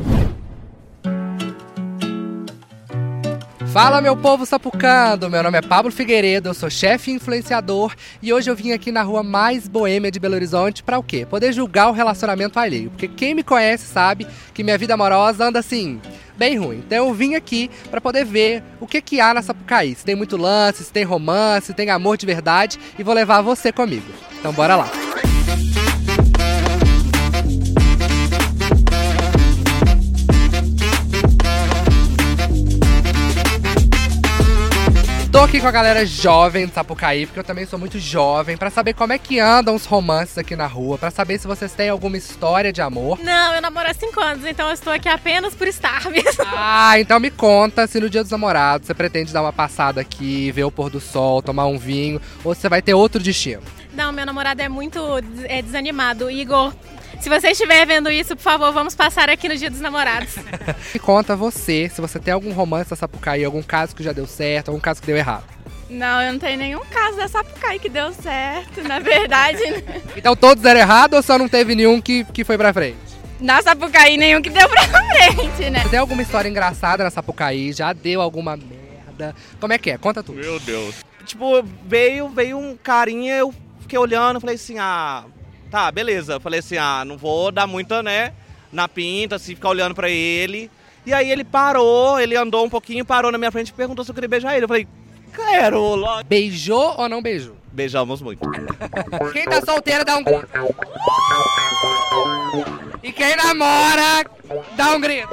Fala 3.76 4.00
meu 4.00 4.16
povo 4.16 4.46
sapucando, 4.46 5.28
meu 5.28 5.42
nome 5.42 5.58
é 5.58 5.60
Pablo 5.60 5.92
Figueiredo, 5.92 6.48
eu 6.48 6.54
sou 6.54 6.70
chefe 6.70 7.10
influenciador 7.10 7.94
e 8.22 8.32
hoje 8.32 8.50
eu 8.50 8.56
vim 8.56 8.72
aqui 8.72 8.90
na 8.90 9.02
rua 9.02 9.22
mais 9.22 9.68
boêmia 9.68 10.10
de 10.10 10.18
Belo 10.18 10.34
Horizonte 10.34 10.82
pra 10.82 10.98
o 10.98 11.02
quê? 11.02 11.26
Poder 11.26 11.52
julgar 11.52 11.90
o 11.90 11.92
relacionamento 11.92 12.58
alheio, 12.58 12.88
porque 12.88 13.06
quem 13.06 13.34
me 13.34 13.42
conhece 13.42 13.84
sabe 13.84 14.26
que 14.54 14.64
minha 14.64 14.78
vida 14.78 14.94
amorosa 14.94 15.44
anda 15.44 15.58
assim, 15.58 16.00
bem 16.38 16.56
ruim. 16.56 16.78
Então 16.78 17.06
eu 17.06 17.12
vim 17.12 17.34
aqui 17.34 17.70
pra 17.90 18.00
poder 18.00 18.24
ver 18.24 18.62
o 18.80 18.86
que 18.86 19.02
que 19.02 19.20
há 19.20 19.34
na 19.34 19.42
Sapucaí, 19.42 19.94
se 19.94 20.06
tem 20.06 20.14
muito 20.14 20.38
lance, 20.38 20.82
se 20.82 20.90
tem 20.90 21.04
romance, 21.04 21.66
se 21.66 21.74
tem 21.74 21.90
amor 21.90 22.16
de 22.16 22.24
verdade 22.24 22.78
e 22.98 23.02
vou 23.02 23.12
levar 23.12 23.42
você 23.42 23.70
comigo. 23.70 24.10
Então 24.40 24.54
bora 24.54 24.74
lá. 24.74 24.88
Aqui 35.56 35.62
com 35.62 35.68
a 35.68 35.72
galera 35.72 36.04
jovem 36.04 36.66
do 36.66 36.74
Sapucaí, 36.74 37.24
porque 37.24 37.40
eu 37.40 37.44
também 37.44 37.64
sou 37.64 37.78
muito 37.78 37.98
jovem, 37.98 38.58
pra 38.58 38.68
saber 38.68 38.92
como 38.92 39.14
é 39.14 39.18
que 39.18 39.40
andam 39.40 39.74
os 39.74 39.86
romances 39.86 40.36
aqui 40.36 40.54
na 40.54 40.66
rua, 40.66 40.98
pra 40.98 41.10
saber 41.10 41.38
se 41.38 41.46
vocês 41.46 41.72
têm 41.72 41.88
alguma 41.88 42.18
história 42.18 42.70
de 42.70 42.82
amor. 42.82 43.18
Não, 43.22 43.54
eu 43.54 43.62
namoro 43.62 43.88
há 43.88 43.94
cinco 43.94 44.20
anos, 44.20 44.44
então 44.44 44.66
eu 44.68 44.74
estou 44.74 44.92
aqui 44.92 45.08
apenas 45.08 45.54
por 45.54 45.66
estar 45.66 46.04
mesmo. 46.10 46.44
Ah, 46.54 47.00
então 47.00 47.18
me 47.18 47.30
conta 47.30 47.86
se 47.86 47.98
no 47.98 48.10
dia 48.10 48.22
dos 48.22 48.30
namorados 48.30 48.86
você 48.86 48.92
pretende 48.92 49.32
dar 49.32 49.40
uma 49.40 49.52
passada 49.52 49.98
aqui, 49.98 50.50
ver 50.52 50.64
o 50.64 50.70
pôr 50.70 50.90
do 50.90 51.00
sol, 51.00 51.40
tomar 51.40 51.66
um 51.66 51.78
vinho, 51.78 52.20
ou 52.44 52.54
se 52.54 52.60
você 52.60 52.68
vai 52.68 52.82
ter 52.82 52.92
outro 52.92 53.22
destino. 53.22 53.62
Não, 53.96 54.12
meu 54.12 54.26
namorado 54.26 54.60
é 54.60 54.68
muito 54.68 55.00
é, 55.44 55.62
desanimado. 55.62 56.30
Igor, 56.30 56.70
se 57.18 57.30
você 57.30 57.48
estiver 57.48 57.86
vendo 57.86 58.10
isso, 58.10 58.36
por 58.36 58.42
favor, 58.42 58.70
vamos 58.70 58.94
passar 58.94 59.30
aqui 59.30 59.48
no 59.48 59.56
dia 59.56 59.70
dos 59.70 59.80
namorados. 59.80 60.36
Me 60.92 61.00
conta 61.00 61.34
você, 61.34 61.88
se 61.88 61.98
você 61.98 62.18
tem 62.18 62.34
algum 62.34 62.52
romance 62.52 62.90
da 62.90 62.96
Sapucaí, 62.96 63.42
algum 63.42 63.62
caso 63.62 63.96
que 63.96 64.02
já 64.02 64.12
deu 64.12 64.26
certo, 64.26 64.68
algum 64.68 64.80
caso 64.80 65.00
que 65.00 65.06
deu 65.06 65.16
errado. 65.16 65.44
Não, 65.88 66.20
eu 66.20 66.32
não 66.32 66.38
tenho 66.38 66.58
nenhum 66.58 66.84
caso 66.90 67.16
da 67.16 67.26
Sapucaí 67.26 67.78
que 67.78 67.88
deu 67.88 68.12
certo, 68.12 68.82
na 68.86 68.98
verdade. 68.98 69.62
Então 70.14 70.34
todos 70.36 70.62
deram 70.62 70.80
errado 70.80 71.14
ou 71.14 71.22
só 71.22 71.38
não 71.38 71.48
teve 71.48 71.74
nenhum 71.74 72.00
que, 72.00 72.24
que 72.24 72.42
foi 72.42 72.58
pra 72.58 72.72
frente? 72.72 72.98
Na 73.40 73.62
Sapucaí, 73.62 74.16
nenhum 74.16 74.42
que 74.42 74.50
deu 74.50 74.68
pra 74.68 74.82
frente, 74.82 75.70
né? 75.70 75.80
Você 75.82 75.88
tem 75.88 75.98
alguma 75.98 76.22
história 76.22 76.48
engraçada 76.48 77.04
na 77.04 77.10
Sapucaí? 77.10 77.72
Já 77.72 77.92
deu 77.92 78.20
alguma 78.20 78.56
merda? 78.56 79.34
Como 79.58 79.72
é 79.72 79.78
que 79.78 79.90
é? 79.90 79.98
Conta 79.98 80.22
tudo. 80.22 80.40
Tipo, 81.24 81.62
veio, 81.84 82.28
veio 82.28 82.58
um 82.58 82.76
carinha, 82.76 83.34
eu 83.34 83.54
fiquei 83.86 83.98
olhando, 83.98 84.40
falei 84.40 84.56
assim, 84.56 84.78
ah, 84.78 85.24
tá, 85.70 85.90
beleza. 85.90 86.40
Falei 86.40 86.60
assim, 86.60 86.76
ah, 86.76 87.04
não 87.06 87.16
vou 87.16 87.52
dar 87.52 87.66
muita, 87.66 88.02
né, 88.02 88.32
na 88.72 88.88
pinta, 88.88 89.36
assim, 89.36 89.54
ficar 89.54 89.68
olhando 89.68 89.94
pra 89.94 90.10
ele. 90.10 90.70
E 91.06 91.14
aí 91.14 91.30
ele 91.30 91.44
parou, 91.44 92.18
ele 92.18 92.36
andou 92.36 92.64
um 92.64 92.68
pouquinho, 92.68 93.04
parou 93.04 93.30
na 93.30 93.38
minha 93.38 93.52
frente 93.52 93.68
e 93.68 93.72
perguntou 93.72 94.04
se 94.04 94.10
eu 94.10 94.14
queria 94.14 94.28
beijar 94.28 94.54
ele. 94.54 94.64
Eu 94.64 94.68
falei, 94.68 94.88
quero, 95.32 95.80
lógico. 95.94 96.28
Beijou 96.28 96.96
ou 96.98 97.08
não 97.08 97.22
beijou? 97.22 97.56
Beijamos 97.72 98.20
muito. 98.20 98.40
Quem 99.32 99.44
tá 99.44 99.60
solteiro 99.64 100.04
dá 100.04 100.16
um 100.16 100.24
grito. 100.24 100.48
E 103.02 103.12
quem 103.12 103.36
namora 103.36 104.24
dá 104.76 104.96
um 104.96 105.00
grito. 105.00 105.28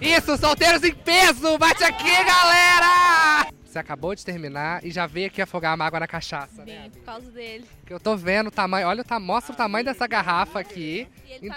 Isso, 0.00 0.36
solteiros 0.36 0.82
em 0.82 0.92
peso, 0.92 1.56
bate 1.56 1.84
aqui, 1.84 2.24
galera! 2.24 3.46
Você 3.74 3.80
acabou 3.80 4.14
de 4.14 4.24
terminar 4.24 4.86
e 4.86 4.90
já 4.92 5.04
veio 5.04 5.26
aqui 5.26 5.42
afogar 5.42 5.72
a 5.72 5.76
mágoa 5.76 5.98
na 5.98 6.06
cachaça, 6.06 6.64
né? 6.64 6.84
Sim, 6.84 6.90
por 6.90 7.02
causa 7.04 7.28
dele. 7.32 7.64
Que 7.84 7.92
eu 7.92 7.98
tô 7.98 8.16
vendo 8.16 8.46
o 8.46 8.50
tamanho, 8.52 8.86
olha, 8.86 9.02
ta- 9.02 9.18
mostra 9.18 9.52
o 9.52 9.56
tamanho 9.56 9.84
dessa 9.84 10.06
garrafa 10.06 10.60
aqui. 10.60 11.08
Mim, 11.42 11.50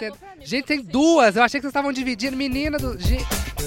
Gente, 0.43 0.65
tem 0.65 0.81
duas. 0.81 1.35
Eu 1.35 1.43
achei 1.43 1.59
que 1.59 1.61
vocês 1.61 1.69
estavam 1.69 1.93
dividindo. 1.93 2.35
Menina 2.35 2.79
do. 2.79 2.97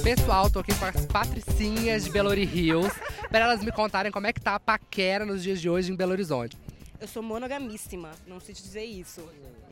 Pessoal, 0.02 0.50
tô 0.50 0.58
aqui 0.58 0.74
com 0.74 0.84
as 0.84 1.06
patricinhas 1.06 2.02
de 2.02 2.10
Belo 2.10 2.34
Hills. 2.34 2.90
Pra 3.28 3.38
elas 3.38 3.62
me 3.62 3.70
contarem 3.70 4.10
como 4.10 4.26
é 4.26 4.32
que 4.32 4.40
tá 4.40 4.56
a 4.56 4.60
paquera 4.60 5.24
nos 5.24 5.44
dias 5.44 5.60
de 5.60 5.70
hoje 5.70 5.92
em 5.92 5.94
Belo 5.94 6.10
Horizonte. 6.10 6.58
Eu 7.00 7.08
sou 7.08 7.22
monogamíssima, 7.22 8.10
não 8.26 8.38
sei 8.38 8.54
te 8.54 8.62
dizer 8.62 8.84
isso. 8.84 9.22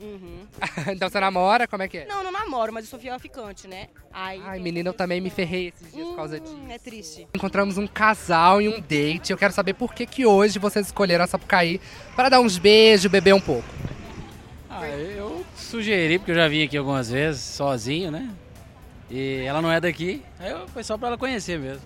Uhum. 0.01 0.47
então 0.91 1.07
você 1.09 1.19
namora? 1.19 1.67
Como 1.67 1.83
é 1.83 1.87
que 1.87 1.99
é? 1.99 2.05
Não, 2.07 2.23
não 2.23 2.31
namoro, 2.31 2.73
mas 2.73 2.85
eu 2.85 2.89
sou 2.89 2.99
fiel 2.99 3.13
a 3.13 3.19
ficante, 3.19 3.67
né? 3.67 3.87
Aí, 4.11 4.41
Ai, 4.43 4.59
menina, 4.59 4.89
eu 4.89 4.93
também 4.93 5.21
me 5.21 5.29
ferrei 5.29 5.67
esses 5.67 5.93
dias 5.93 6.07
por 6.07 6.15
causa 6.15 6.37
Hum, 6.37 6.39
disso. 6.39 6.57
É 6.69 6.79
triste. 6.79 7.27
Encontramos 7.35 7.77
um 7.77 7.85
casal 7.85 8.59
em 8.59 8.67
um 8.67 8.81
date. 8.81 9.31
Eu 9.31 9.37
quero 9.37 9.53
saber 9.53 9.75
por 9.75 9.93
que, 9.93 10.07
que 10.07 10.25
hoje 10.25 10.57
vocês 10.57 10.87
escolheram 10.87 11.23
a 11.23 11.27
Sapucaí 11.27 11.79
para 12.15 12.29
dar 12.29 12.39
uns 12.39 12.57
beijos, 12.57 13.11
beber 13.11 13.35
um 13.35 13.41
pouco. 13.41 13.67
Ah, 14.67 14.87
eu 14.87 15.45
sugeri, 15.55 16.17
porque 16.17 16.31
eu 16.31 16.35
já 16.35 16.47
vim 16.47 16.63
aqui 16.63 16.77
algumas 16.77 17.11
vezes, 17.11 17.41
sozinho, 17.41 18.09
né? 18.09 18.27
E 19.09 19.41
ela 19.45 19.61
não 19.61 19.71
é 19.71 19.79
daqui, 19.79 20.23
aí 20.39 20.53
foi 20.73 20.83
só 20.83 20.97
pra 20.97 21.09
ela 21.09 21.17
conhecer 21.17 21.59
mesmo. 21.59 21.81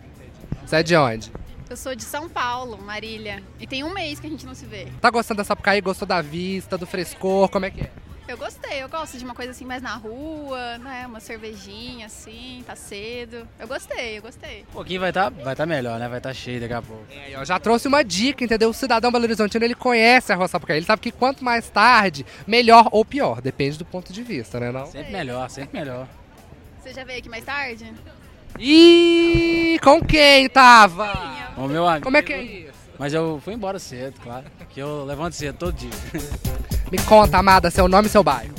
Você 0.65 0.75
é 0.77 0.83
de 0.83 0.95
onde? 0.95 1.31
Eu 1.73 1.77
sou 1.77 1.95
de 1.95 2.03
São 2.03 2.29
Paulo, 2.29 2.77
Marília. 2.77 3.41
E 3.59 3.65
tem 3.65 3.83
um 3.83 3.91
mês 3.91 4.19
que 4.19 4.27
a 4.27 4.29
gente 4.29 4.45
não 4.45 4.53
se 4.53 4.63
vê. 4.63 4.87
Tá 5.01 5.09
gostando 5.09 5.39
da 5.39 5.43
Sapucaí? 5.43 5.81
Gostou 5.81 6.07
da 6.07 6.21
vista, 6.21 6.77
do 6.77 6.85
frescor? 6.85 7.49
Como 7.49 7.65
é 7.65 7.71
que 7.71 7.81
é? 7.81 7.89
Eu 8.27 8.37
gostei, 8.37 8.83
eu 8.83 8.87
gosto 8.87 9.17
de 9.17 9.25
uma 9.25 9.33
coisa 9.33 9.49
assim 9.49 9.65
mais 9.65 9.81
na 9.81 9.95
rua, 9.95 10.77
né? 10.77 11.07
Uma 11.07 11.19
cervejinha 11.19 12.05
assim, 12.05 12.63
tá 12.67 12.75
cedo. 12.75 13.47
Eu 13.59 13.67
gostei, 13.67 14.19
eu 14.19 14.21
gostei. 14.21 14.61
Um 14.69 14.73
pouquinho 14.73 14.99
vai 14.99 15.09
estar 15.09 15.31
vai 15.31 15.55
tá 15.55 15.65
melhor, 15.65 15.99
né? 15.99 16.07
Vai 16.07 16.19
estar 16.19 16.31
cheio 16.31 16.61
daqui 16.61 16.75
a 16.75 16.81
pouco. 16.83 17.05
Aí, 17.09 17.35
ó, 17.35 17.43
já 17.43 17.59
trouxe 17.59 17.87
uma 17.87 18.03
dica, 18.03 18.43
entendeu? 18.43 18.69
O 18.69 18.73
cidadão 18.73 19.11
Belo 19.11 19.23
Horizontino, 19.23 19.65
ele 19.65 19.73
conhece 19.73 20.31
a 20.31 20.35
Rua 20.35 20.47
Sapucaí. 20.47 20.77
Ele 20.77 20.85
sabe 20.85 21.01
que 21.01 21.11
quanto 21.11 21.43
mais 21.43 21.71
tarde, 21.71 22.23
melhor 22.45 22.87
ou 22.91 23.03
pior. 23.03 23.41
Depende 23.41 23.79
do 23.79 23.85
ponto 23.85 24.13
de 24.13 24.21
vista, 24.21 24.59
né 24.59 24.71
não? 24.71 24.85
Sempre 24.85 25.11
melhor, 25.11 25.49
sempre 25.49 25.79
melhor. 25.79 26.07
Você 26.83 26.93
já 26.93 27.03
veio 27.03 27.17
aqui 27.17 27.29
mais 27.29 27.43
tarde? 27.43 27.91
E 28.59 29.79
com 29.83 29.99
quem 30.01 30.47
tava? 30.49 31.11
O 31.57 31.67
meu 31.67 31.87
amigo. 31.87 32.03
Como 32.05 32.17
é 32.17 32.21
que 32.21 32.33
é 32.33 32.41
isso? 32.41 32.73
Mas 32.97 33.13
eu 33.13 33.41
fui 33.43 33.53
embora 33.53 33.79
cedo, 33.79 34.19
claro. 34.21 34.45
Que 34.69 34.79
eu 34.79 35.03
levanto 35.05 35.33
cedo 35.33 35.57
todo 35.57 35.73
dia. 35.73 35.89
Me 36.91 36.97
conta, 36.99 37.37
amada, 37.37 37.69
seu 37.71 37.87
nome 37.87 38.07
e 38.07 38.11
seu 38.11 38.23
bairro. 38.23 38.53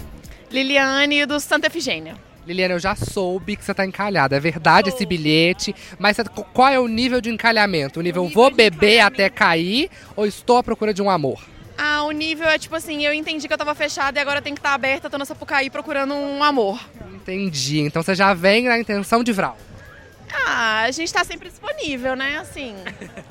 Liliane 0.51 1.25
do 1.27 1.39
Santa 1.41 1.69
Efigênia. 1.69 2.17
Liliana, 2.47 2.75
eu 2.75 2.79
já 2.79 2.95
soube 2.95 3.57
que 3.57 3.65
você 3.65 3.73
tá 3.73 3.87
encalhada. 3.87 4.37
É 4.37 4.41
verdade 4.41 4.91
esse 4.91 5.07
bilhete, 5.07 5.75
mas 5.99 6.17
você- 6.17 6.25
qual 6.53 6.69
é 6.69 6.79
o 6.79 6.87
nível 6.87 7.21
de 7.21 7.31
encalhamento? 7.31 8.01
O 8.01 8.03
nível 8.03 8.29
vou 8.29 8.51
beber 8.51 9.01
até 9.01 9.31
cair 9.31 9.89
ou 10.15 10.27
estou 10.27 10.59
à 10.59 10.63
procura 10.63 10.93
de 10.93 11.01
um 11.01 11.09
amor? 11.09 11.43
Ah, 11.79 12.03
o 12.05 12.11
nível 12.11 12.47
é 12.47 12.59
tipo 12.59 12.77
assim, 12.77 13.05
eu 13.05 13.13
entendi 13.15 13.49
que 13.49 13.55
eu 13.55 13.59
tava 13.59 13.75
fechada 13.75 14.19
e 14.19 14.23
agora 14.23 14.43
tem 14.43 14.53
que 14.55 14.61
estar 14.61 14.75
aberta, 14.75 15.09
tô 15.09 15.17
na 15.19 15.25
Sapucaí 15.25 15.71
procurando 15.71 16.15
um 16.15 16.43
amor. 16.45 16.79
Entendi. 17.15 17.81
Então 17.81 18.03
você 18.03 18.15
já 18.15 18.35
vem 18.35 18.65
na 18.65 18.79
intenção 18.79 19.25
de 19.25 19.33
Vral. 19.33 19.57
Ah, 20.47 20.83
a 20.83 20.91
gente 20.91 21.13
tá 21.13 21.25
sempre 21.25 21.49
disponível, 21.49 22.17
né? 22.17 22.39
Assim. 22.39 22.75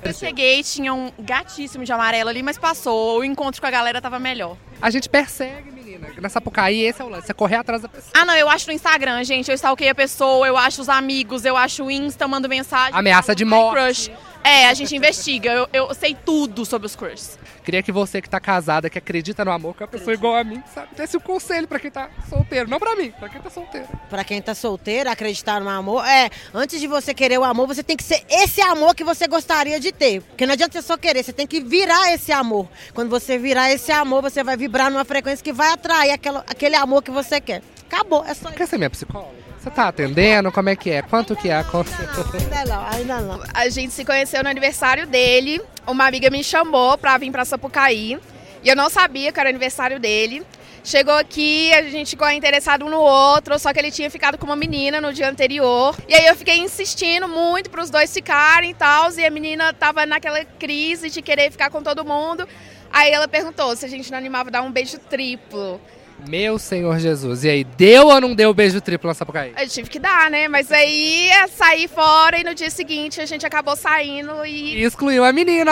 Eu 0.03 0.13
cheguei, 0.13 0.63
tinha 0.63 0.93
um 0.93 1.11
gatíssimo 1.19 1.83
de 1.83 1.91
amarelo 1.91 2.29
ali, 2.29 2.41
mas 2.41 2.57
passou. 2.57 3.19
O 3.19 3.23
encontro 3.23 3.59
com 3.61 3.67
a 3.67 3.71
galera 3.71 4.01
tava 4.01 4.19
melhor. 4.19 4.57
A 4.81 4.89
gente 4.89 5.09
persegue, 5.09 5.71
menina. 5.71 6.07
Na 6.19 6.29
Sapucaí, 6.29 6.81
esse 6.83 7.01
é 7.01 7.05
o 7.05 7.09
lance. 7.09 7.27
Você 7.27 7.33
correr 7.33 7.57
atrás 7.57 7.81
da 7.81 7.89
pessoa. 7.89 8.11
Ah, 8.13 8.25
não, 8.25 8.35
eu 8.35 8.49
acho 8.49 8.67
no 8.67 8.73
Instagram, 8.73 9.23
gente. 9.23 9.49
Eu 9.49 9.55
stalkeio 9.55 9.91
a 9.91 9.95
pessoa, 9.95 10.47
eu 10.47 10.57
acho 10.57 10.81
os 10.81 10.89
amigos, 10.89 11.45
eu 11.45 11.55
acho 11.57 11.83
o 11.85 11.91
Insta, 11.91 12.27
mando 12.27 12.49
mensagem. 12.49 12.97
Ameaça 12.97 13.35
de 13.35 13.45
morte. 13.45 14.09
Crush. 14.09 14.11
É, 14.43 14.67
a 14.67 14.73
gente 14.73 14.95
investiga. 14.95 15.51
Eu, 15.51 15.67
eu 15.71 15.93
sei 15.93 16.15
tudo 16.25 16.65
sobre 16.65 16.85
os 16.85 16.95
crushes. 16.95 17.39
Queria 17.63 17.81
que 17.81 17.91
você 17.91 18.21
que 18.21 18.29
tá 18.29 18.39
casada, 18.39 18.89
que 18.89 18.97
acredita 18.97 19.45
no 19.45 19.51
amor, 19.51 19.75
que 19.75 19.83
é 19.83 19.85
uma 19.85 19.91
pessoa 19.91 20.13
igual 20.13 20.35
a 20.35 20.43
mim, 20.43 20.61
sabe? 20.73 20.89
Desse 20.95 21.15
um 21.15 21.19
conselho 21.19 21.67
pra 21.67 21.79
quem 21.79 21.89
tá 21.89 22.09
solteiro. 22.29 22.69
Não 22.69 22.77
pra 22.77 22.95
mim, 22.95 23.11
pra 23.11 23.29
quem 23.29 23.41
tá 23.41 23.49
solteiro. 23.49 23.87
Pra 24.09 24.23
quem 24.23 24.41
tá 24.41 24.53
solteiro, 24.53 25.09
acreditar 25.09 25.61
no 25.61 25.69
amor, 25.69 26.05
é, 26.05 26.29
antes 26.53 26.79
de 26.79 26.87
você 26.87 27.13
querer 27.13 27.37
o 27.39 27.43
amor, 27.43 27.67
você 27.67 27.81
tem 27.81 27.95
que 27.95 28.03
ser 28.03 28.23
esse 28.29 28.61
amor 28.61 28.93
que 28.93 29.03
você 29.03 29.27
gostaria 29.27 29.79
de 29.79 29.91
ter. 29.91 30.21
Porque 30.21 30.45
não 30.45 30.53
adianta 30.53 30.73
você 30.73 30.85
só 30.85 30.97
querer, 30.97 31.23
você 31.23 31.31
tem 31.31 31.47
que 31.47 31.61
virar 31.61 32.13
esse 32.13 32.31
amor. 32.31 32.67
Quando 32.93 33.09
você 33.09 33.37
virar 33.37 33.71
esse 33.71 33.91
amor, 33.91 34.21
você 34.21 34.43
vai 34.43 34.57
vibrar 34.57 34.91
numa 34.91 35.05
frequência 35.05 35.43
que 35.43 35.53
vai 35.53 35.71
atrair 35.71 36.11
aquela, 36.11 36.43
aquele 36.47 36.75
amor 36.75 37.01
que 37.01 37.11
você 37.11 37.39
quer. 37.39 37.61
Acabou, 37.89 38.25
é 38.25 38.33
só 38.33 38.49
isso. 38.49 38.57
Quer 38.57 38.67
ser 38.67 38.77
minha 38.77 38.89
psicóloga? 38.89 39.42
Você 39.63 39.71
tá 39.71 39.87
atendendo? 39.87 40.51
Como 40.51 40.67
é 40.67 40.75
que 40.75 40.89
é? 40.89 41.01
Quanto 41.01 41.37
que 41.37 41.49
é 41.49 41.55
a 41.55 41.63
consulta? 41.63 42.37
Ainda 42.37 42.65
não, 42.65 42.85
ainda 42.85 43.21
não. 43.21 43.43
A 43.53 43.69
gente 43.69 43.93
se 43.93 44.03
conheceu 44.03 44.43
no 44.43 44.49
aniversário 44.49 45.07
dele. 45.07 45.61
Uma 45.87 46.05
amiga 46.05 46.29
me 46.29 46.43
chamou 46.43 46.97
pra 46.97 47.17
vir 47.17 47.31
pra 47.31 47.45
Sapucaí. 47.45 48.19
E 48.61 48.67
eu 48.67 48.75
não 48.75 48.89
sabia 48.89 49.31
que 49.31 49.39
era 49.39 49.47
aniversário 49.47 50.01
dele. 50.01 50.45
Chegou 50.83 51.13
aqui, 51.13 51.73
a 51.73 51.81
gente 51.83 52.09
ficou 52.09 52.29
interessado 52.29 52.85
um 52.85 52.89
no 52.89 52.99
outro, 52.99 53.57
só 53.57 53.71
que 53.71 53.79
ele 53.79 53.89
tinha 53.89 54.11
ficado 54.11 54.37
com 54.37 54.45
uma 54.45 54.55
menina 54.57 54.99
no 54.99 55.13
dia 55.13 55.29
anterior. 55.29 55.95
E 56.09 56.13
aí 56.13 56.25
eu 56.25 56.35
fiquei 56.35 56.57
insistindo 56.57 57.29
muito 57.29 57.69
pros 57.69 57.89
dois 57.89 58.13
ficarem 58.13 58.71
e 58.71 58.73
tal. 58.73 59.13
E 59.13 59.25
a 59.25 59.29
menina 59.29 59.71
tava 59.71 60.05
naquela 60.05 60.43
crise 60.43 61.09
de 61.09 61.21
querer 61.21 61.49
ficar 61.49 61.69
com 61.69 61.81
todo 61.81 62.03
mundo. 62.03 62.45
Aí 62.91 63.13
ela 63.13 63.29
perguntou 63.29 63.73
se 63.77 63.85
a 63.85 63.89
gente 63.89 64.11
não 64.11 64.17
animava 64.17 64.51
dar 64.51 64.61
um 64.61 64.73
beijo 64.73 64.99
triplo. 64.99 65.79
Meu 66.27 66.57
Senhor 66.57 66.97
Jesus. 66.99 67.43
E 67.43 67.49
aí, 67.49 67.63
deu 67.63 68.07
ou 68.07 68.21
não 68.21 68.33
deu 68.33 68.49
o 68.49 68.53
beijo 68.53 68.79
triplo 68.81 69.07
na 69.07 69.13
Sapucaí? 69.13 69.53
Eu 69.59 69.67
tive 69.67 69.89
que 69.89 69.99
dar, 69.99 70.29
né? 70.31 70.47
Mas 70.47 70.71
aí 70.71 71.29
é 71.29 71.47
sair 71.47 71.87
fora 71.87 72.39
e 72.39 72.43
no 72.43 72.53
dia 72.55 72.69
seguinte 72.69 73.19
a 73.21 73.25
gente 73.25 73.45
acabou 73.45 73.75
saindo 73.75 74.45
e. 74.45 74.75
E 74.77 74.83
excluiu 74.83 75.23
a 75.23 75.31
menina! 75.31 75.71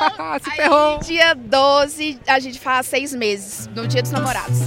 Se 0.42 0.50
ferrou! 0.56 0.98
Aí, 0.98 1.06
dia 1.06 1.34
12, 1.34 2.18
a 2.26 2.38
gente 2.38 2.58
faz 2.60 2.86
seis 2.86 3.14
meses, 3.14 3.68
no 3.74 3.86
dia 3.86 4.02
dos 4.02 4.10
namorados. 4.10 4.58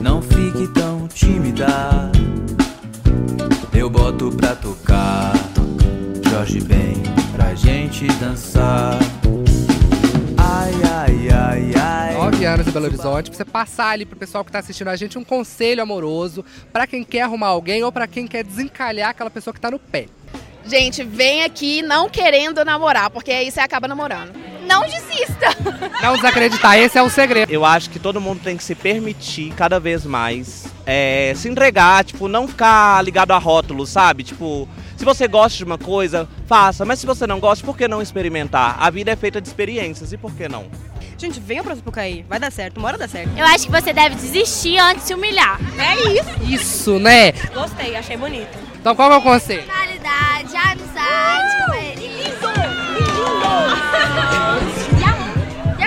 Não 0.00 0.20
fique 0.20 0.66
tão 0.74 1.06
tímida. 1.08 2.10
Eu 3.72 3.88
boto 3.88 4.30
pra 4.32 4.54
tocar. 4.56 5.32
Jorge 6.30 6.60
Ben, 6.60 7.02
pra 7.36 7.54
gente 7.54 8.06
dançar. 8.18 8.98
Anos 12.44 12.66
Belo 12.68 12.86
Horizonte, 12.86 13.30
pra 13.30 13.36
você 13.36 13.44
passar 13.44 13.90
ali 13.90 14.04
pro 14.04 14.18
pessoal 14.18 14.44
que 14.44 14.50
tá 14.50 14.58
assistindo 14.58 14.88
a 14.88 14.96
gente 14.96 15.18
um 15.18 15.24
conselho 15.24 15.82
amoroso 15.82 16.44
pra 16.72 16.86
quem 16.86 17.04
quer 17.04 17.22
arrumar 17.22 17.48
alguém 17.48 17.82
ou 17.84 17.92
pra 17.92 18.06
quem 18.06 18.26
quer 18.26 18.42
desencalhar 18.44 19.10
aquela 19.10 19.30
pessoa 19.30 19.54
que 19.54 19.60
tá 19.60 19.70
no 19.70 19.78
pé. 19.78 20.06
Gente, 20.64 21.04
vem 21.04 21.44
aqui 21.44 21.82
não 21.82 22.08
querendo 22.08 22.64
namorar, 22.64 23.10
porque 23.10 23.30
aí 23.30 23.50
você 23.50 23.60
acaba 23.60 23.86
namorando. 23.86 24.32
Não 24.66 24.82
desista! 24.82 25.56
Não 26.02 26.16
desacreditar, 26.16 26.78
esse 26.78 26.98
é 26.98 27.02
o 27.02 27.10
segredo. 27.10 27.50
Eu 27.50 27.64
acho 27.64 27.90
que 27.90 27.98
todo 27.98 28.20
mundo 28.20 28.40
tem 28.42 28.56
que 28.56 28.64
se 28.64 28.74
permitir 28.74 29.52
cada 29.54 29.78
vez 29.78 30.04
mais 30.04 30.66
é, 30.86 31.32
se 31.36 31.48
entregar, 31.48 32.04
tipo, 32.04 32.28
não 32.28 32.48
ficar 32.48 33.02
ligado 33.04 33.32
a 33.32 33.38
rótulos, 33.38 33.90
sabe? 33.90 34.22
Tipo, 34.22 34.68
se 34.96 35.04
você 35.04 35.26
gosta 35.28 35.56
de 35.58 35.64
uma 35.64 35.78
coisa, 35.78 36.28
faça, 36.46 36.84
mas 36.84 36.98
se 36.98 37.06
você 37.06 37.26
não 37.26 37.40
gosta, 37.40 37.64
por 37.64 37.76
que 37.76 37.86
não 37.86 38.02
experimentar? 38.02 38.76
A 38.78 38.90
vida 38.90 39.10
é 39.10 39.16
feita 39.16 39.40
de 39.40 39.48
experiências, 39.48 40.12
e 40.12 40.16
por 40.16 40.32
que 40.32 40.48
não? 40.48 40.66
Gente, 41.16 41.38
venha 41.38 41.62
pra 41.62 41.76
Sapucaí. 41.76 42.24
Vai 42.28 42.40
dar 42.40 42.50
certo, 42.50 42.78
uma 42.78 42.88
hora 42.88 42.98
dá 42.98 43.06
certo. 43.06 43.30
Eu 43.36 43.44
acho 43.46 43.66
que 43.66 43.70
você 43.70 43.92
deve 43.92 44.16
desistir 44.16 44.76
antes 44.78 45.02
de 45.02 45.08
se 45.08 45.14
humilhar. 45.14 45.60
É 45.78 45.94
isso. 46.12 46.62
Isso, 46.62 46.98
né? 46.98 47.30
Gostei, 47.54 47.94
achei 47.94 48.16
bonito. 48.16 48.58
Então 48.80 48.96
qual 48.96 49.12
é 49.12 49.16
o 49.16 49.22
conselho? 49.22 49.62
Qualidade, 49.64 50.56
amizade, 50.56 51.71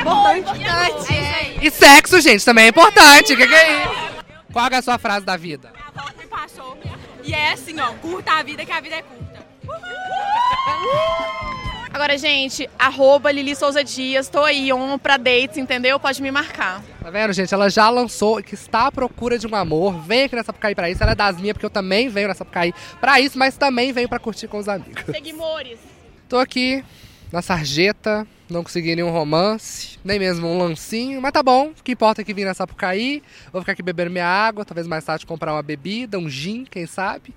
E 0.05 0.39
importante. 0.39 0.63
É 0.63 0.99
isso 0.99 1.11
aí. 1.11 1.59
E 1.61 1.71
sexo, 1.71 2.21
gente, 2.21 2.45
também 2.45 2.65
é 2.65 2.67
importante. 2.67 3.33
O 3.33 3.37
que, 3.37 3.47
que 3.47 3.53
é 3.53 3.83
isso? 3.83 4.05
Qual 4.53 4.67
é 4.67 4.75
a 4.75 4.81
sua 4.81 4.97
frase 4.97 5.25
da 5.25 5.35
vida? 5.35 5.71
me 6.17 6.27
passou. 6.27 6.77
E 7.23 7.33
é 7.33 7.53
assim, 7.53 7.79
ó, 7.79 7.91
curta 7.93 8.33
a 8.33 8.43
vida 8.43 8.63
que 8.65 8.71
a 8.71 8.79
vida 8.79 8.95
é 8.95 9.01
curta. 9.01 9.45
Agora, 11.91 12.17
gente, 12.17 12.69
arroba 12.77 13.31
Lili 13.31 13.55
Souza 13.55 13.81
Dias, 13.81 14.27
tô 14.27 14.43
aí, 14.43 14.71
on 14.73 14.97
pra 14.97 15.15
dates, 15.15 15.57
entendeu? 15.57 15.97
Pode 15.97 16.21
me 16.21 16.29
marcar. 16.29 16.83
Tá 17.01 17.09
vendo, 17.09 17.31
gente? 17.31 17.53
Ela 17.53 17.69
já 17.69 17.89
lançou 17.89 18.43
que 18.43 18.53
está 18.53 18.87
à 18.87 18.91
procura 18.91 19.39
de 19.39 19.47
um 19.47 19.55
amor. 19.55 20.01
Vem 20.01 20.23
aqui 20.23 20.35
nessa 20.35 20.47
Sapucaí 20.47 20.75
pra 20.75 20.89
isso. 20.89 21.01
Ela 21.01 21.13
é 21.13 21.15
das 21.15 21.39
minhas, 21.39 21.53
porque 21.53 21.65
eu 21.65 21.69
também 21.69 22.09
venho 22.09 22.27
nessa 22.27 22.39
Sapucaí 22.39 22.73
pra 22.99 23.21
isso, 23.21 23.39
mas 23.39 23.57
também 23.57 23.93
venho 23.93 24.09
pra 24.09 24.19
curtir 24.19 24.47
com 24.47 24.57
os 24.57 24.67
amigos. 24.67 25.05
Seguimores. 25.09 25.79
Tô 26.27 26.37
aqui 26.37 26.83
na 27.31 27.41
sarjeta, 27.41 28.27
não 28.49 28.63
consegui 28.63 28.95
nenhum 28.95 29.11
romance, 29.11 29.97
nem 30.03 30.19
mesmo 30.19 30.47
um 30.47 30.57
lancinho, 30.57 31.21
mas 31.21 31.31
tá 31.31 31.41
bom. 31.41 31.69
O 31.69 31.83
que 31.83 31.93
importa 31.93 32.21
é 32.21 32.23
que 32.23 32.33
vim 32.33 32.43
na 32.43 32.53
Sapucaí. 32.53 33.23
Vou 33.51 33.61
ficar 33.61 33.71
aqui 33.71 33.81
bebendo 33.81 34.11
minha 34.11 34.27
água, 34.27 34.63
talvez 34.63 34.87
mais 34.87 35.03
tarde 35.03 35.25
comprar 35.25 35.53
uma 35.53 35.63
bebida, 35.63 36.19
um 36.19 36.29
gin, 36.29 36.65
quem 36.69 36.85
sabe. 36.85 37.33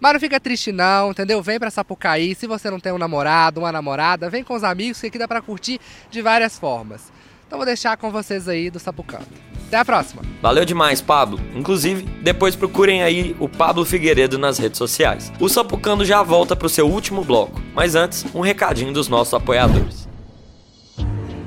Mas 0.00 0.12
não 0.12 0.20
fica 0.20 0.38
triste 0.40 0.72
não, 0.72 1.10
entendeu? 1.10 1.42
Vem 1.42 1.58
pra 1.58 1.70
Sapucaí. 1.70 2.34
Se 2.34 2.46
você 2.46 2.70
não 2.70 2.80
tem 2.80 2.92
um 2.92 2.98
namorado, 2.98 3.60
uma 3.60 3.72
namorada, 3.72 4.30
vem 4.30 4.44
com 4.44 4.54
os 4.54 4.64
amigos, 4.64 5.00
que 5.00 5.08
aqui 5.08 5.18
dá 5.18 5.28
pra 5.28 5.40
curtir 5.40 5.80
de 6.10 6.22
várias 6.22 6.58
formas. 6.58 7.12
Então 7.46 7.58
vou 7.58 7.66
deixar 7.66 7.96
com 7.96 8.10
vocês 8.10 8.48
aí 8.48 8.70
do 8.70 8.78
Sapucando. 8.78 9.26
Até 9.68 9.78
a 9.78 9.84
próxima. 9.84 10.22
Valeu 10.40 10.64
demais, 10.64 11.00
Pablo. 11.00 11.40
Inclusive, 11.54 12.02
depois 12.22 12.54
procurem 12.54 13.02
aí 13.02 13.36
o 13.38 13.48
Pablo 13.48 13.84
Figueiredo 13.84 14.38
nas 14.38 14.58
redes 14.58 14.78
sociais. 14.78 15.32
O 15.40 15.48
Sapucando 15.48 16.04
já 16.04 16.22
volta 16.22 16.54
pro 16.54 16.68
seu 16.68 16.88
último 16.88 17.24
bloco, 17.24 17.60
mas 17.74 17.94
antes, 17.94 18.24
um 18.34 18.40
recadinho 18.40 18.92
dos 18.92 19.08
nossos 19.08 19.34
apoiadores. 19.34 20.11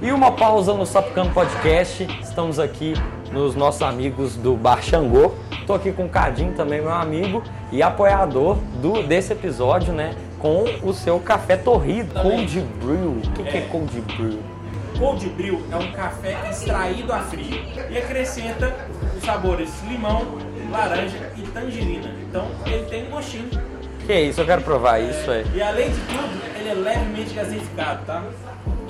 E 0.02 0.12
uma 0.12 0.32
pausa 0.32 0.74
no 0.74 0.86
Sapucando 0.86 1.32
Podcast. 1.32 2.06
Estamos 2.22 2.60
aqui 2.60 2.94
nos 3.32 3.56
nossos 3.56 3.82
amigos 3.82 4.36
do 4.36 4.56
Bar 4.56 4.84
Xangô. 4.84 5.34
Tô 5.66 5.74
aqui 5.74 5.92
com 5.92 6.06
o 6.06 6.10
Cadinho 6.10 6.54
também, 6.54 6.82
meu 6.82 6.92
amigo, 6.92 7.42
e 7.72 7.82
apoiador 7.82 8.58
do, 8.82 9.02
desse 9.04 9.34
episódio, 9.34 9.94
né? 9.94 10.14
Com 10.40 10.66
o 10.84 10.94
seu 10.94 11.20
café 11.20 11.56
torrido, 11.56 12.14
Cold 12.22 12.60
Brew. 12.82 13.12
O 13.12 13.32
que, 13.34 13.44
que 13.44 13.58
é 13.58 13.62
Cold 13.62 14.02
Brew? 14.18 14.40
Cold 15.00 15.28
Brew 15.30 15.62
é 15.72 15.76
um 15.76 15.92
café 15.92 16.38
extraído 16.50 17.12
a 17.12 17.20
frio 17.20 17.64
e 17.90 17.98
acrescenta 17.98 18.76
os 19.18 19.24
sabores 19.24 19.72
limão, 19.88 20.24
laranja 20.72 21.32
e 21.38 21.42
tangerina. 21.42 22.12
Então 22.30 22.48
ele 22.66 22.86
tem 22.86 23.08
um 23.08 23.12
gostinho. 23.12 23.50
Que 24.06 24.14
isso, 24.14 24.42
eu 24.42 24.46
quero 24.46 24.62
provar 24.62 25.00
isso, 25.00 25.32
é. 25.32 25.44
E 25.54 25.62
além 25.62 25.90
de 25.90 26.00
tudo, 26.02 26.60
ele 26.60 26.70
é 26.70 26.74
levemente 26.74 27.34
gaseificado, 27.34 28.06
tá? 28.06 28.24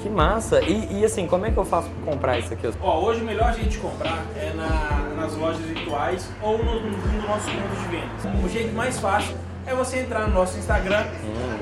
Que 0.06 0.10
massa! 0.12 0.62
E, 0.62 1.00
e, 1.00 1.04
assim, 1.04 1.26
como 1.26 1.48
é 1.48 1.52
que 1.52 1.58
eu 1.58 1.66
faço 1.66 1.90
pra 1.90 2.14
comprar 2.14 2.38
isso 2.38 2.54
aqui? 2.54 2.72
Ó, 2.80 3.00
hoje 3.00 3.22
o 3.22 3.26
melhor 3.26 3.52
jeito 3.56 3.70
de 3.72 3.80
comprar 3.80 4.24
é 4.38 4.54
na, 4.54 5.16
nas 5.20 5.34
lojas 5.36 5.66
virtuais 5.66 6.30
ou 6.44 6.60
no, 6.60 6.80
no, 6.80 6.92
no 6.92 7.28
nosso 7.28 7.50
ponto 7.50 7.82
de 7.82 7.88
vendas. 7.88 8.44
O 8.44 8.48
jeito 8.48 8.72
mais 8.76 9.00
fácil 9.00 9.36
é 9.66 9.74
você 9.74 10.02
entrar 10.02 10.28
no 10.28 10.36
nosso 10.36 10.60
Instagram, 10.60 11.06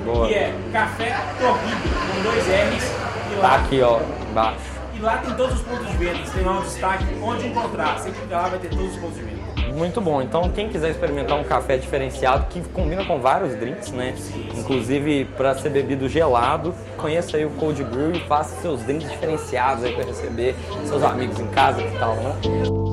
boa. 0.03 0.27
que 0.27 0.33
é 0.33 0.53
Café 0.73 1.15
Torrido, 1.39 1.83
com 2.13 2.21
dois 2.21 2.45
R's. 2.45 2.91
E 3.31 3.35
lá, 3.35 3.41
Tá 3.49 3.55
aqui, 3.55 3.81
ó, 3.81 4.01
embaixo. 4.29 4.72
E 5.03 5.05
lá 5.05 5.17
tem 5.17 5.33
todos 5.35 5.55
os 5.55 5.61
pontos 5.63 5.85
de 5.85 5.97
vendas, 5.97 6.29
tem 6.29 6.43
lá 6.45 6.59
um 6.59 6.61
destaque 6.61 7.03
onde 7.21 7.47
encontrar. 7.47 7.99
Você 7.99 8.09
clica 8.09 8.37
lá, 8.37 8.47
vai 8.47 8.59
ter 8.59 8.69
todos 8.69 8.93
os 8.93 8.97
pontos 8.97 9.15
de 9.17 9.23
venda. 9.23 9.43
Muito 9.73 9.99
bom. 9.99 10.21
Então, 10.21 10.49
quem 10.49 10.69
quiser 10.69 10.91
experimentar 10.91 11.37
um 11.37 11.43
café 11.43 11.77
diferenciado, 11.77 12.45
que 12.49 12.61
combina 12.69 13.03
com 13.03 13.19
vários 13.19 13.53
drinks, 13.55 13.91
né? 13.91 14.15
Inclusive 14.55 15.25
para 15.35 15.55
ser 15.55 15.71
bebido 15.71 16.07
gelado, 16.07 16.73
conheça 16.95 17.35
aí 17.35 17.45
o 17.45 17.49
Cold 17.49 17.83
Brew 17.83 18.13
e 18.13 18.19
faça 18.21 18.61
seus 18.61 18.81
drinks 18.83 19.11
diferenciados 19.11 19.83
aí 19.83 19.93
para 19.93 20.05
receber 20.05 20.55
seus 20.85 21.03
amigos 21.03 21.37
em 21.37 21.47
casa, 21.47 21.83
que 21.83 21.99
tal, 21.99 22.15
né? 22.15 22.92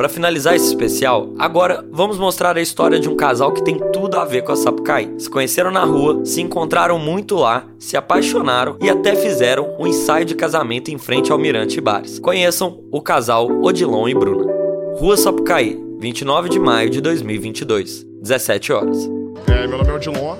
Para 0.00 0.08
finalizar 0.08 0.54
esse 0.54 0.66
especial, 0.66 1.28
agora 1.38 1.84
vamos 1.92 2.18
mostrar 2.18 2.56
a 2.56 2.60
história 2.62 2.98
de 2.98 3.06
um 3.06 3.14
casal 3.14 3.52
que 3.52 3.62
tem 3.62 3.78
tudo 3.92 4.16
a 4.16 4.24
ver 4.24 4.40
com 4.40 4.50
a 4.50 4.56
Sapucaí. 4.56 5.14
Se 5.18 5.28
conheceram 5.28 5.70
na 5.70 5.84
rua, 5.84 6.24
se 6.24 6.40
encontraram 6.40 6.98
muito 6.98 7.34
lá, 7.34 7.66
se 7.78 7.98
apaixonaram 7.98 8.78
e 8.80 8.88
até 8.88 9.14
fizeram 9.14 9.76
um 9.78 9.86
ensaio 9.86 10.24
de 10.24 10.34
casamento 10.34 10.90
em 10.90 10.96
frente 10.96 11.30
ao 11.30 11.36
Mirante 11.36 11.82
Bares. 11.82 12.18
Conheçam 12.18 12.82
o 12.90 13.02
casal 13.02 13.46
Odilon 13.62 14.08
e 14.08 14.14
Bruna. 14.14 14.50
Rua 14.96 15.18
Sapucaí, 15.18 15.78
29 15.98 16.48
de 16.48 16.58
maio 16.58 16.88
de 16.88 17.02
2022, 17.02 18.06
17 18.22 18.72
horas. 18.72 19.06
É, 19.48 19.66
meu 19.66 19.76
nome 19.76 19.90
é 19.90 19.92
Odilon, 19.92 20.38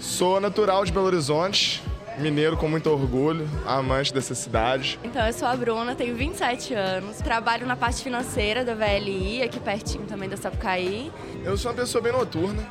sou 0.00 0.40
natural 0.40 0.82
de 0.86 0.92
Belo 0.92 1.08
Horizonte, 1.08 1.82
mineiro 2.18 2.56
com 2.56 2.68
muito 2.68 2.90
orgulho, 2.90 3.48
amante 3.66 4.12
dessa 4.12 4.34
cidade. 4.34 4.98
Então, 5.02 5.26
eu 5.26 5.32
sou 5.32 5.48
a 5.48 5.56
Bruna, 5.56 5.94
tenho 5.94 6.14
27 6.14 6.74
anos, 6.74 7.18
trabalho 7.18 7.66
na 7.66 7.76
parte 7.76 8.02
financeira 8.02 8.64
da 8.64 8.74
VLI, 8.74 9.42
aqui 9.42 9.58
pertinho 9.58 10.04
também 10.04 10.28
da 10.28 10.36
Sapucaí. 10.36 11.10
Eu 11.44 11.56
sou 11.56 11.70
uma 11.70 11.76
pessoa 11.76 12.02
bem 12.02 12.12
noturna, 12.12 12.62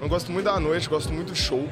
eu 0.00 0.08
gosto 0.08 0.30
muito 0.32 0.44
da 0.44 0.58
noite, 0.58 0.88
gosto 0.88 1.12
muito 1.12 1.32
de 1.32 1.38
show. 1.38 1.68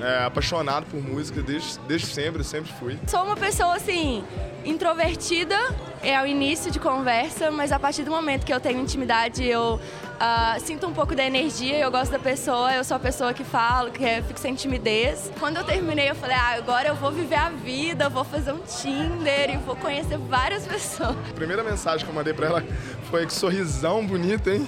É, 0.00 0.24
apaixonado 0.24 0.84
por 0.86 1.00
música 1.00 1.40
desde, 1.42 1.78
desde 1.86 2.08
sempre, 2.08 2.42
sempre 2.42 2.72
fui. 2.72 2.98
Sou 3.06 3.22
uma 3.22 3.36
pessoa, 3.36 3.76
assim, 3.76 4.24
introvertida, 4.64 5.56
é 6.02 6.20
o 6.20 6.26
início 6.26 6.72
de 6.72 6.80
conversa, 6.80 7.52
mas 7.52 7.70
a 7.70 7.78
partir 7.78 8.02
do 8.02 8.10
momento 8.10 8.44
que 8.44 8.52
eu 8.52 8.58
tenho 8.58 8.80
intimidade, 8.80 9.44
eu 9.44 9.80
ah, 10.24 10.56
sinto 10.60 10.86
um 10.86 10.92
pouco 10.92 11.16
da 11.16 11.24
energia, 11.24 11.80
eu 11.80 11.90
gosto 11.90 12.12
da 12.12 12.18
pessoa, 12.18 12.72
eu 12.72 12.84
sou 12.84 12.96
a 12.96 13.00
pessoa 13.00 13.34
que 13.34 13.42
falo, 13.42 13.90
que 13.90 14.04
é, 14.04 14.22
fico 14.22 14.38
sem 14.38 14.54
timidez. 14.54 15.32
Quando 15.40 15.56
eu 15.56 15.64
terminei, 15.64 16.08
eu 16.08 16.14
falei, 16.14 16.36
ah, 16.36 16.54
agora 16.58 16.86
eu 16.86 16.94
vou 16.94 17.10
viver 17.10 17.34
a 17.34 17.48
vida, 17.48 18.08
vou 18.08 18.22
fazer 18.22 18.52
um 18.52 18.60
Tinder 18.60 19.50
e 19.50 19.56
vou 19.56 19.74
conhecer 19.74 20.16
várias 20.18 20.62
pessoas. 20.64 21.16
A 21.28 21.34
primeira 21.34 21.64
mensagem 21.64 22.06
que 22.06 22.12
eu 22.12 22.14
mandei 22.14 22.32
pra 22.32 22.46
ela 22.46 22.64
foi 23.10 23.26
que 23.26 23.34
sorrisão 23.34 24.06
bonito, 24.06 24.48
hein? 24.48 24.64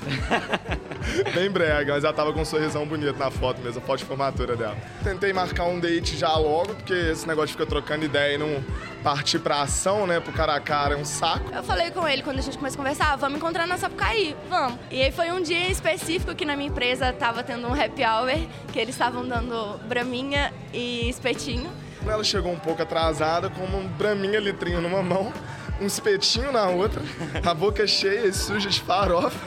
Bem 1.32 1.48
brega, 1.48 1.92
mas 1.92 2.02
ela 2.02 2.12
tava 2.12 2.32
com 2.32 2.40
um 2.40 2.44
sorrisão 2.44 2.84
bonito 2.84 3.16
na 3.16 3.30
foto 3.30 3.60
mesmo, 3.60 3.78
a 3.78 3.86
foto 3.86 4.00
de 4.00 4.06
formatura 4.06 4.56
dela. 4.56 4.76
Tentei 5.04 5.32
marcar 5.32 5.66
um 5.66 5.78
date 5.78 6.16
já 6.16 6.34
logo, 6.36 6.74
porque 6.74 6.94
esse 6.94 7.28
negócio 7.28 7.48
de 7.48 7.52
ficar 7.52 7.66
trocando 7.66 8.04
ideia 8.04 8.34
e 8.34 8.38
não 8.38 8.60
partir 9.04 9.38
pra 9.38 9.60
ação, 9.60 10.06
né, 10.06 10.18
pro 10.18 10.32
cara 10.32 10.54
a 10.54 10.60
cara 10.60 10.94
é 10.94 10.96
um 10.96 11.04
saco. 11.04 11.52
Eu 11.54 11.62
falei 11.62 11.90
com 11.90 12.08
ele 12.08 12.22
quando 12.22 12.38
a 12.38 12.42
gente 12.42 12.56
começou 12.56 12.80
a 12.80 12.84
conversar, 12.84 13.12
ah, 13.12 13.16
vamos 13.16 13.36
encontrar 13.36 13.66
na 13.66 13.76
Sapucaí, 13.76 14.34
vamos. 14.48 14.78
E 14.90 15.02
aí 15.02 15.12
foi 15.12 15.30
um 15.30 15.43
dia 15.44 15.70
específico 15.70 16.34
que 16.34 16.44
na 16.44 16.56
minha 16.56 16.68
empresa 16.68 17.12
tava 17.12 17.42
tendo 17.44 17.68
um 17.68 17.72
happy 17.72 18.02
hour, 18.02 18.30
que 18.72 18.78
eles 18.78 18.94
estavam 18.94 19.26
dando 19.26 19.78
braminha 19.86 20.52
e 20.72 21.08
espetinho. 21.08 21.70
Ela 22.04 22.24
chegou 22.24 22.50
um 22.50 22.58
pouco 22.58 22.82
atrasada, 22.82 23.48
com 23.50 23.62
um 23.64 23.86
braminha 23.86 24.40
litrinho 24.40 24.80
numa 24.80 25.02
mão, 25.02 25.32
um 25.80 25.86
espetinho 25.86 26.50
na 26.50 26.68
outra, 26.68 27.02
a 27.44 27.54
boca 27.54 27.86
cheia 27.86 28.26
e 28.26 28.32
suja 28.32 28.68
de 28.68 28.80
farofa. 28.80 29.38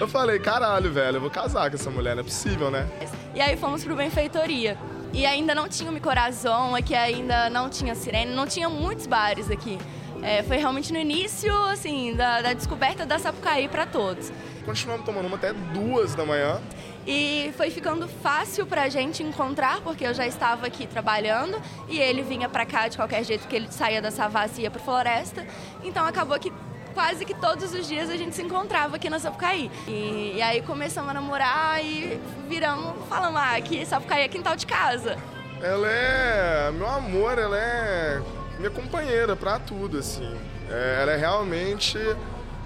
Eu 0.00 0.08
falei, 0.08 0.38
caralho, 0.40 0.92
velho, 0.92 1.16
eu 1.18 1.20
vou 1.20 1.30
casar 1.30 1.70
com 1.70 1.76
essa 1.76 1.90
mulher, 1.90 2.14
não 2.16 2.22
é 2.22 2.24
possível, 2.24 2.70
né? 2.70 2.88
E 3.34 3.40
aí 3.40 3.56
fomos 3.56 3.84
pro 3.84 3.94
Benfeitoria. 3.94 4.76
E 5.12 5.26
ainda 5.26 5.54
não 5.54 5.68
tinha 5.68 5.90
o 5.90 5.92
Micorazon 5.92 6.74
aqui, 6.74 6.94
ainda 6.94 7.48
não 7.50 7.68
tinha 7.68 7.94
Sirene, 7.94 8.34
não 8.34 8.46
tinha 8.46 8.68
muitos 8.68 9.06
bares 9.06 9.50
aqui. 9.50 9.78
É, 10.22 10.42
foi 10.44 10.56
realmente 10.56 10.92
no 10.92 10.98
início, 10.98 11.52
assim, 11.64 12.14
da, 12.14 12.40
da 12.40 12.52
descoberta 12.52 13.04
da 13.04 13.18
Sapucaí 13.18 13.68
para 13.68 13.84
todos. 13.84 14.32
Continuamos 14.64 15.04
tomando 15.04 15.26
uma 15.26 15.36
até 15.36 15.52
duas 15.52 16.14
da 16.14 16.24
manhã. 16.24 16.60
E 17.04 17.52
foi 17.56 17.70
ficando 17.70 18.06
fácil 18.06 18.64
pra 18.64 18.88
gente 18.88 19.24
encontrar, 19.24 19.80
porque 19.80 20.06
eu 20.06 20.14
já 20.14 20.24
estava 20.24 20.66
aqui 20.68 20.86
trabalhando 20.86 21.60
e 21.88 21.98
ele 21.98 22.22
vinha 22.22 22.48
pra 22.48 22.64
cá 22.64 22.86
de 22.86 22.96
qualquer 22.96 23.24
jeito, 23.24 23.40
porque 23.40 23.56
ele 23.56 23.72
saía 23.72 24.00
da 24.00 24.12
Savassi 24.12 24.60
e 24.60 24.62
ia 24.64 24.70
pro 24.70 24.80
Floresta. 24.80 25.44
Então 25.82 26.06
acabou 26.06 26.38
que 26.38 26.52
quase 26.94 27.24
que 27.24 27.34
todos 27.34 27.74
os 27.74 27.88
dias 27.88 28.08
a 28.08 28.16
gente 28.16 28.36
se 28.36 28.42
encontrava 28.42 28.94
aqui 28.94 29.10
na 29.10 29.18
Sapucaí. 29.18 29.68
E, 29.88 30.34
e 30.36 30.42
aí 30.42 30.62
começamos 30.62 31.10
a 31.10 31.14
namorar 31.14 31.84
e 31.84 32.20
viramos, 32.48 32.94
falamos, 33.08 33.40
ah, 33.40 33.56
aqui 33.56 33.84
Sapucaí 33.84 34.22
é 34.22 34.28
quintal 34.28 34.54
de 34.54 34.66
casa. 34.66 35.18
Ela 35.60 35.88
é 35.90 36.70
meu 36.70 36.88
amor, 36.88 37.36
ela 37.36 37.58
é 37.58 38.22
minha 38.62 38.70
companheira 38.70 39.34
pra 39.34 39.58
tudo, 39.58 39.98
assim. 39.98 40.32
É, 40.70 41.00
ela 41.02 41.12
é 41.12 41.16
realmente 41.16 41.98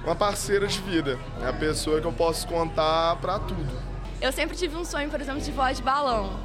uma 0.04 0.14
parceira 0.14 0.66
de 0.66 0.78
vida. 0.80 1.18
É 1.42 1.48
a 1.48 1.52
pessoa 1.54 2.02
que 2.02 2.06
eu 2.06 2.12
posso 2.12 2.46
contar 2.46 3.16
pra 3.16 3.38
tudo. 3.38 3.66
Eu 4.20 4.30
sempre 4.30 4.54
tive 4.54 4.76
um 4.76 4.84
sonho, 4.84 5.08
por 5.08 5.18
exemplo, 5.18 5.40
de 5.40 5.50
voar 5.50 5.72
de 5.72 5.82
balão. 5.82 6.38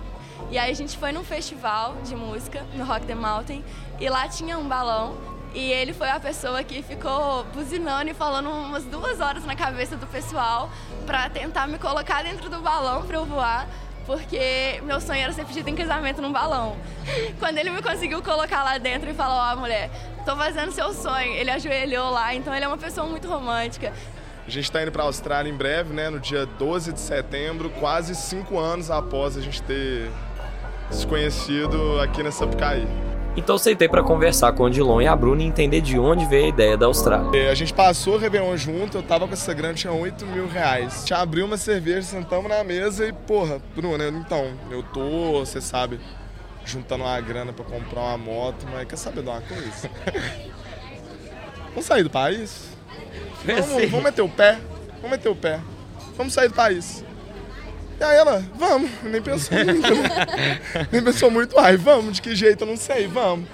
E 0.50 0.58
aí 0.58 0.72
a 0.72 0.74
gente 0.74 0.98
foi 0.98 1.12
num 1.12 1.24
festival 1.24 1.98
de 2.04 2.16
música, 2.16 2.66
no 2.74 2.86
Rock 2.86 3.06
the 3.06 3.14
Mountain, 3.14 3.64
e 4.00 4.10
lá 4.10 4.26
tinha 4.30 4.58
um 4.58 4.68
balão. 4.70 5.18
E 5.54 5.70
ele 5.70 5.92
foi 5.92 6.10
a 6.10 6.18
pessoa 6.18 6.64
que 6.64 6.82
ficou 6.82 7.44
buzinando 7.54 8.10
e 8.10 8.14
falando 8.14 8.50
umas 8.50 8.86
duas 8.86 9.20
horas 9.20 9.44
na 9.44 9.54
cabeça 9.54 9.98
do 9.98 10.08
pessoal 10.08 10.70
pra 11.06 11.30
tentar 11.30 11.68
me 11.68 11.78
colocar 11.78 12.24
dentro 12.24 12.50
do 12.50 12.60
balão 12.62 13.06
pra 13.06 13.18
eu 13.18 13.26
voar. 13.26 13.68
Porque 14.06 14.82
meu 14.84 15.00
sonho 15.00 15.22
era 15.22 15.34
ser 15.34 15.46
pedida 15.46 15.70
em 15.70 15.76
casamento 15.76 16.22
num 16.22 16.32
balão. 16.32 16.76
Quando 17.40 17.58
ele 17.58 17.70
me 17.70 17.82
conseguiu 17.82 18.22
colocar 18.22 18.64
lá 18.64 18.78
dentro 18.78 19.10
e 19.10 19.14
falou, 19.14 19.36
ó, 19.36 19.54
oh, 19.54 19.60
mulher, 19.60 19.90
tô 20.26 20.36
fazendo 20.36 20.72
seu 20.72 20.94
sonho. 20.94 21.34
Ele 21.34 21.52
ajoelhou 21.52 22.10
lá, 22.12 22.34
então 22.34 22.54
ele 22.54 22.66
é 22.66 22.68
uma 22.68 22.78
pessoa 22.78 23.06
muito 23.08 23.28
romântica. 23.28 23.94
A 24.46 24.50
gente 24.50 24.66
está 24.66 24.82
indo 24.82 24.92
para 24.92 25.04
a 25.04 25.06
Austrália 25.06 25.50
em 25.50 25.56
breve, 25.56 25.94
né? 25.94 26.10
No 26.10 26.20
dia 26.20 26.46
12 26.46 26.94
de 26.94 27.00
setembro, 27.00 27.70
quase 27.70 28.16
cinco 28.16 28.58
anos 28.58 28.90
após 28.90 29.38
a 29.38 29.42
gente 29.42 29.62
ter 29.62 30.10
se 30.90 31.06
conhecido 31.08 32.00
aqui 32.02 32.22
na 32.24 32.32
Sapucaí. 32.32 33.11
Então 33.36 33.58
sentei 33.58 33.88
para 33.88 34.04
conversar 34.04 34.52
com 34.52 34.64
o 34.64 34.70
Dilon 34.70 35.02
e 35.02 35.08
a 35.08 35.16
Bruna 35.16 35.42
e 35.42 35.46
entender 35.46 35.80
de 35.80 35.98
onde 35.98 36.26
veio 36.26 36.46
a 36.46 36.50
ideia 36.50 36.78
da 36.78 36.86
Austrália. 36.86 37.50
A 37.50 37.56
gente 37.56 37.74
passou 37.74 38.16
o 38.16 38.18
Réveillon 38.18 38.58
junto, 38.58 38.98
eu 38.98 39.04
tava 39.04 39.26
com 39.26 39.34
essa 39.34 39.54
grana, 39.54 39.74
tinha 39.74 39.94
8 39.94 40.26
mil 40.26 40.48
reais. 40.48 40.96
A 40.96 41.00
gente 41.00 41.14
abriu 41.14 41.46
uma 41.46 41.56
cerveja, 41.56 42.02
sentamos 42.02 42.50
na 42.50 42.62
mesa 42.64 43.08
e, 43.08 43.14
porra, 43.14 43.62
Bruna, 43.74 44.10
então, 44.10 44.52
eu 44.70 44.84
tô, 44.84 45.40
você 45.40 45.62
sabe, 45.62 46.00
juntando 46.66 47.06
uma 47.06 47.22
grana 47.22 47.54
para 47.54 47.64
comprar 47.64 48.02
uma 48.02 48.18
moto, 48.18 48.66
mas 48.70 48.86
quer 48.86 48.98
saber 48.98 49.24
de 49.24 49.30
uma 49.30 49.42
coisa? 49.42 49.90
Vamos 51.70 51.86
sair 51.86 52.04
do 52.04 52.10
país? 52.10 52.70
Vamos, 53.46 53.90
vamos 53.90 54.04
meter 54.04 54.22
o 54.22 54.30
pé, 54.30 54.60
vamos 54.96 55.12
meter 55.12 55.30
o 55.30 55.36
pé. 55.36 55.62
Vamos 56.18 56.34
sair 56.34 56.50
do 56.50 56.54
país. 56.54 57.04
E 58.02 58.04
aí 58.04 58.18
ela, 58.18 58.44
vamos, 58.56 58.90
nem 59.04 59.22
pensou 59.22 59.56
muito, 59.64 59.94
né? 59.94 60.88
nem 60.92 61.04
pensou 61.04 61.30
muito, 61.30 61.60
ai, 61.60 61.78
vamos, 61.78 62.16
de 62.16 62.22
que 62.24 62.36
jeito, 62.36 62.64
eu 62.64 62.68
não 62.68 62.76
sei, 62.76 63.06
vamos. 63.06 63.48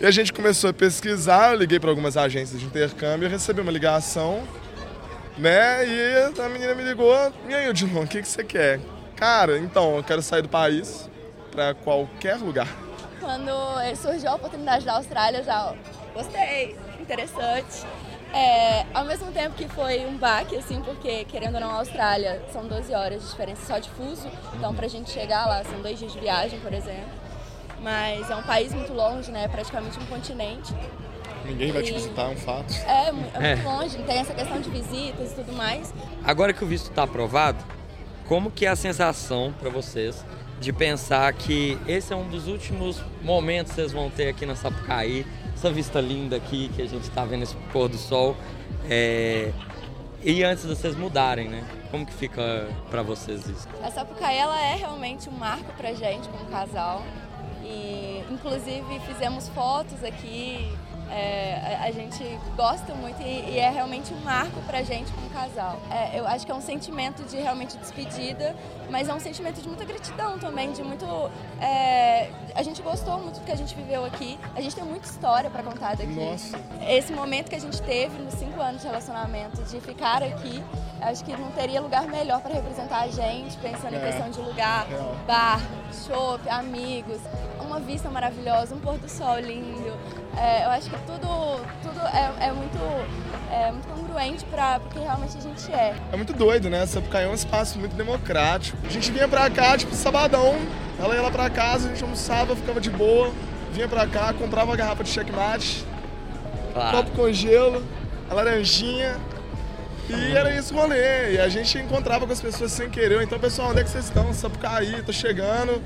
E 0.00 0.06
a 0.06 0.10
gente 0.12 0.32
começou 0.32 0.70
a 0.70 0.72
pesquisar, 0.72 1.52
eu 1.52 1.58
liguei 1.58 1.80
para 1.80 1.90
algumas 1.90 2.16
agências 2.16 2.60
de 2.60 2.66
intercâmbio, 2.66 3.28
recebi 3.28 3.60
uma 3.60 3.72
ligação, 3.72 4.44
né, 5.36 5.84
e 5.84 6.40
a 6.40 6.48
menina 6.48 6.76
me 6.76 6.84
ligou, 6.84 7.12
e 7.48 7.52
aí, 7.52 7.68
Odilon, 7.68 8.04
o 8.04 8.06
que, 8.06 8.22
que 8.22 8.28
você 8.28 8.44
quer? 8.44 8.78
Cara, 9.16 9.58
então, 9.58 9.96
eu 9.96 10.04
quero 10.04 10.22
sair 10.22 10.42
do 10.42 10.48
país 10.48 11.10
para 11.50 11.74
qualquer 11.74 12.36
lugar. 12.36 12.68
Quando 13.18 13.50
surgiu 13.96 14.30
a 14.30 14.36
oportunidade 14.36 14.86
da 14.86 14.92
Austrália, 14.92 15.38
eu 15.38 15.44
já 15.44 15.74
gostei, 16.14 16.76
interessante. 17.00 17.84
É, 18.32 18.86
ao 18.94 19.04
mesmo 19.04 19.30
tempo 19.30 19.54
que 19.54 19.68
foi 19.68 20.06
um 20.06 20.16
baque, 20.16 20.56
assim, 20.56 20.80
porque 20.82 21.24
querendo 21.26 21.56
ou 21.56 21.60
não, 21.60 21.70
a 21.70 21.74
Austrália 21.74 22.42
são 22.50 22.66
12 22.66 22.94
horas 22.94 23.22
de 23.22 23.28
diferença 23.28 23.66
só 23.66 23.78
de 23.78 23.90
fuso, 23.90 24.26
então 24.54 24.74
pra 24.74 24.88
gente 24.88 25.10
chegar 25.10 25.46
lá 25.46 25.62
são 25.64 25.80
dois 25.82 25.98
dias 25.98 26.12
de 26.12 26.18
viagem, 26.18 26.58
por 26.60 26.72
exemplo. 26.72 27.10
Mas 27.82 28.30
é 28.30 28.36
um 28.36 28.42
país 28.42 28.72
muito 28.72 28.92
longe, 28.92 29.30
né? 29.30 29.48
Praticamente 29.48 29.98
um 29.98 30.06
continente. 30.06 30.72
Ninguém 31.44 31.72
vai 31.72 31.82
e... 31.82 31.86
te 31.86 31.92
visitar, 31.92 32.22
é 32.22 32.28
um 32.28 32.36
fato. 32.36 32.72
É, 32.86 33.08
é 33.08 33.12
muito 33.12 33.36
é. 33.36 33.54
longe, 33.62 33.98
tem 33.98 34.18
essa 34.18 34.32
questão 34.32 34.60
de 34.60 34.70
visitas 34.70 35.32
e 35.32 35.34
tudo 35.34 35.52
mais. 35.52 35.92
Agora 36.24 36.52
que 36.52 36.64
o 36.64 36.66
visto 36.66 36.88
está 36.90 37.02
aprovado, 37.02 37.62
como 38.26 38.50
que 38.50 38.64
é 38.64 38.68
a 38.68 38.76
sensação 38.76 39.52
para 39.60 39.68
vocês 39.68 40.24
de 40.60 40.72
pensar 40.72 41.32
que 41.32 41.76
esse 41.88 42.12
é 42.12 42.16
um 42.16 42.28
dos 42.28 42.46
últimos 42.46 43.02
momentos 43.20 43.72
que 43.72 43.76
vocês 43.80 43.92
vão 43.92 44.08
ter 44.08 44.28
aqui 44.28 44.46
na 44.46 44.54
Sapucaí, 44.54 45.26
essa 45.62 45.70
vista 45.70 46.00
linda 46.00 46.34
aqui 46.36 46.68
que 46.74 46.82
a 46.82 46.88
gente 46.88 47.04
está 47.04 47.24
vendo 47.24 47.44
esse 47.44 47.54
pôr 47.72 47.88
do 47.88 47.96
sol. 47.96 48.36
É... 48.90 49.52
E 50.24 50.42
antes 50.42 50.64
de 50.64 50.74
vocês 50.74 50.96
mudarem, 50.96 51.48
né? 51.48 51.64
Como 51.90 52.04
que 52.04 52.12
fica 52.12 52.68
pra 52.90 53.02
vocês 53.02 53.46
isso? 53.46 53.68
A 53.82 53.90
Sapucaí 53.90 54.36
ela 54.36 54.60
é 54.60 54.74
realmente 54.74 55.28
um 55.28 55.32
marco 55.32 55.72
pra 55.76 55.92
gente 55.94 56.28
como 56.28 56.44
casal. 56.46 57.04
E 57.62 58.24
inclusive 58.28 59.00
fizemos 59.06 59.48
fotos 59.50 60.02
aqui. 60.02 60.68
é, 61.12 61.76
a, 61.78 61.84
a 61.84 61.90
gente 61.90 62.24
gosta 62.56 62.94
muito 62.94 63.20
e, 63.20 63.50
e 63.50 63.58
é 63.58 63.68
realmente 63.68 64.14
um 64.14 64.20
marco 64.20 64.60
pra 64.62 64.82
gente 64.82 65.12
como 65.12 65.28
casal. 65.30 65.78
É, 65.90 66.18
eu 66.18 66.26
acho 66.26 66.46
que 66.46 66.50
é 66.50 66.54
um 66.54 66.60
sentimento 66.60 67.22
de 67.24 67.36
realmente 67.36 67.76
despedida, 67.76 68.56
mas 68.92 69.08
é 69.08 69.14
um 69.14 69.18
sentimento 69.18 69.60
de 69.62 69.66
muita 69.66 69.84
gratidão 69.86 70.38
também, 70.38 70.70
de 70.70 70.82
muito. 70.82 71.06
é, 71.60 72.30
a 72.54 72.62
gente 72.62 72.82
gostou 72.82 73.18
muito 73.18 73.40
do 73.40 73.44
que 73.46 73.50
a 73.50 73.56
gente 73.56 73.74
viveu 73.74 74.04
aqui. 74.04 74.38
A 74.54 74.60
gente 74.60 74.76
tem 74.76 74.84
muita 74.84 75.06
história 75.06 75.48
pra 75.48 75.62
contar 75.62 75.96
daqui. 75.96 76.12
Nossa. 76.12 76.60
Esse 76.86 77.12
momento 77.14 77.48
que 77.48 77.56
a 77.56 77.60
gente 77.60 77.80
teve 77.82 78.18
nos 78.18 78.34
cinco 78.34 78.60
anos 78.60 78.82
de 78.82 78.86
relacionamento, 78.86 79.62
de 79.62 79.80
ficar 79.80 80.22
aqui, 80.22 80.62
acho 81.00 81.24
que 81.24 81.34
não 81.34 81.50
teria 81.52 81.80
lugar 81.80 82.06
melhor 82.06 82.40
para 82.42 82.52
representar 82.52 83.00
a 83.04 83.08
gente, 83.08 83.56
pensando 83.56 83.94
em 83.94 83.98
É, 83.98 84.06
questão 84.06 84.28
de 84.30 84.40
lugar, 84.40 84.86
real. 84.86 85.16
bar, 85.26 85.60
chopp, 86.06 86.46
amigos, 86.50 87.18
uma 87.60 87.80
vista 87.80 88.10
maravilhosa, 88.10 88.74
um 88.74 88.78
pôr 88.80 88.98
do 88.98 89.08
sol 89.08 89.38
lindo. 89.40 89.98
É, 90.36 90.64
eu 90.66 90.70
acho 90.70 90.90
que 90.90 90.96
tudo, 91.06 91.64
tudo 91.82 92.00
é, 92.08 92.48
é 92.48 92.52
muito, 92.52 92.78
é 93.52 93.70
muito 93.70 93.86
congruente 93.88 94.44
para 94.46 94.78
o 94.84 94.88
que 94.88 94.98
realmente 94.98 95.36
a 95.36 95.40
gente 95.40 95.72
é. 95.72 95.94
É 96.12 96.16
muito 96.16 96.32
doido, 96.32 96.70
né? 96.70 96.84
Sapucaí 96.86 97.24
é 97.24 97.28
um 97.28 97.34
espaço 97.34 97.78
muito 97.78 97.94
democrático. 97.94 98.76
A 98.84 98.88
gente 98.88 99.10
vinha 99.12 99.28
pra 99.28 99.48
cá, 99.50 99.76
tipo, 99.76 99.94
sabadão, 99.94 100.56
ela 100.98 101.14
ia 101.14 101.22
lá 101.22 101.30
pra 101.30 101.48
casa, 101.50 101.86
a 101.88 101.90
gente 101.90 102.02
almoçava, 102.02 102.56
ficava 102.56 102.80
de 102.80 102.90
boa, 102.90 103.30
vinha 103.72 103.88
pra 103.88 104.06
cá, 104.06 104.32
comprava 104.32 104.70
uma 104.70 104.76
garrafa 104.76 105.04
de 105.04 105.10
checkmate, 105.10 105.84
Claro. 106.72 106.96
copo 106.96 107.10
com 107.12 107.32
gelo, 107.32 107.82
a 108.30 108.34
laranjinha. 108.34 109.16
E 110.08 110.36
era 110.36 110.52
isso 110.54 110.74
o 110.74 110.78
rolê. 110.78 111.34
E 111.34 111.38
a 111.38 111.48
gente 111.48 111.78
encontrava 111.78 112.26
com 112.26 112.32
as 112.32 112.40
pessoas 112.40 112.72
sem 112.72 112.90
querer. 112.90 113.22
Então, 113.22 113.38
pessoal, 113.38 113.70
onde 113.70 113.80
é 113.80 113.84
que 113.84 113.90
vocês 113.90 114.04
estão? 114.06 114.32
Sapucaí, 114.34 115.00
tô 115.02 115.12
chegando. 115.12 115.80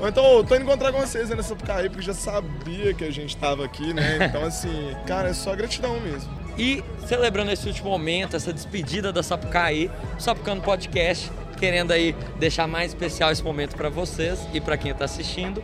Ou 0.00 0.06
então, 0.08 0.24
"Ô, 0.24 0.44
tô 0.44 0.54
indo 0.54 0.64
encontrar 0.64 0.92
com 0.92 1.00
vocês 1.00 1.30
aí 1.30 1.36
na 1.36 1.42
Sapucaí, 1.42 1.88
porque 1.88 2.02
já 2.04 2.12
sabia 2.12 2.92
que 2.92 3.02
a 3.04 3.10
gente 3.10 3.36
tava 3.36 3.64
aqui, 3.64 3.94
né? 3.94 4.18
Então, 4.30 4.44
assim, 4.44 4.94
cara, 5.06 5.30
é 5.30 5.32
só 5.32 5.54
gratidão 5.56 5.98
mesmo. 6.00 6.30
E 6.58 6.82
celebrando 7.06 7.50
esse 7.50 7.66
último 7.66 7.90
momento, 7.90 8.36
essa 8.36 8.52
despedida 8.52 9.12
da 9.12 9.22
Sapucaí, 9.22 9.90
o 10.16 10.20
Sapucando 10.20 10.62
Podcast, 10.62 11.30
querendo 11.58 11.92
aí 11.92 12.14
deixar 12.38 12.66
mais 12.66 12.92
especial 12.92 13.30
esse 13.30 13.42
momento 13.42 13.76
pra 13.76 13.88
vocês 13.88 14.40
e 14.52 14.60
pra 14.60 14.76
quem 14.76 14.92
tá 14.92 15.04
assistindo, 15.04 15.62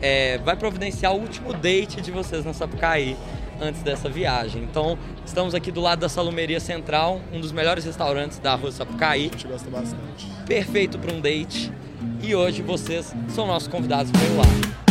é, 0.00 0.38
vai 0.38 0.56
providenciar 0.56 1.14
o 1.14 1.20
último 1.20 1.52
date 1.52 2.00
de 2.00 2.10
vocês 2.10 2.44
na 2.44 2.52
Sapucaí 2.52 3.16
antes 3.60 3.82
dessa 3.82 4.08
viagem. 4.08 4.62
Então, 4.62 4.98
estamos 5.24 5.54
aqui 5.54 5.70
do 5.70 5.80
lado 5.80 6.00
da 6.00 6.08
Salumeria 6.08 6.60
Central, 6.60 7.20
um 7.32 7.40
dos 7.40 7.52
melhores 7.52 7.84
restaurantes 7.84 8.38
da 8.38 8.54
rua 8.54 8.72
Sapucaí. 8.72 9.28
A 9.28 9.32
gente 9.32 9.46
gosta 9.46 9.70
bastante. 9.70 10.26
Perfeito 10.46 10.98
para 10.98 11.14
um 11.14 11.20
date. 11.20 11.72
E 12.20 12.34
hoje 12.34 12.62
vocês 12.62 13.14
são 13.28 13.46
nossos 13.46 13.68
convidados 13.68 14.10
para 14.10 14.22
ir 14.22 14.36
lá. 14.36 14.81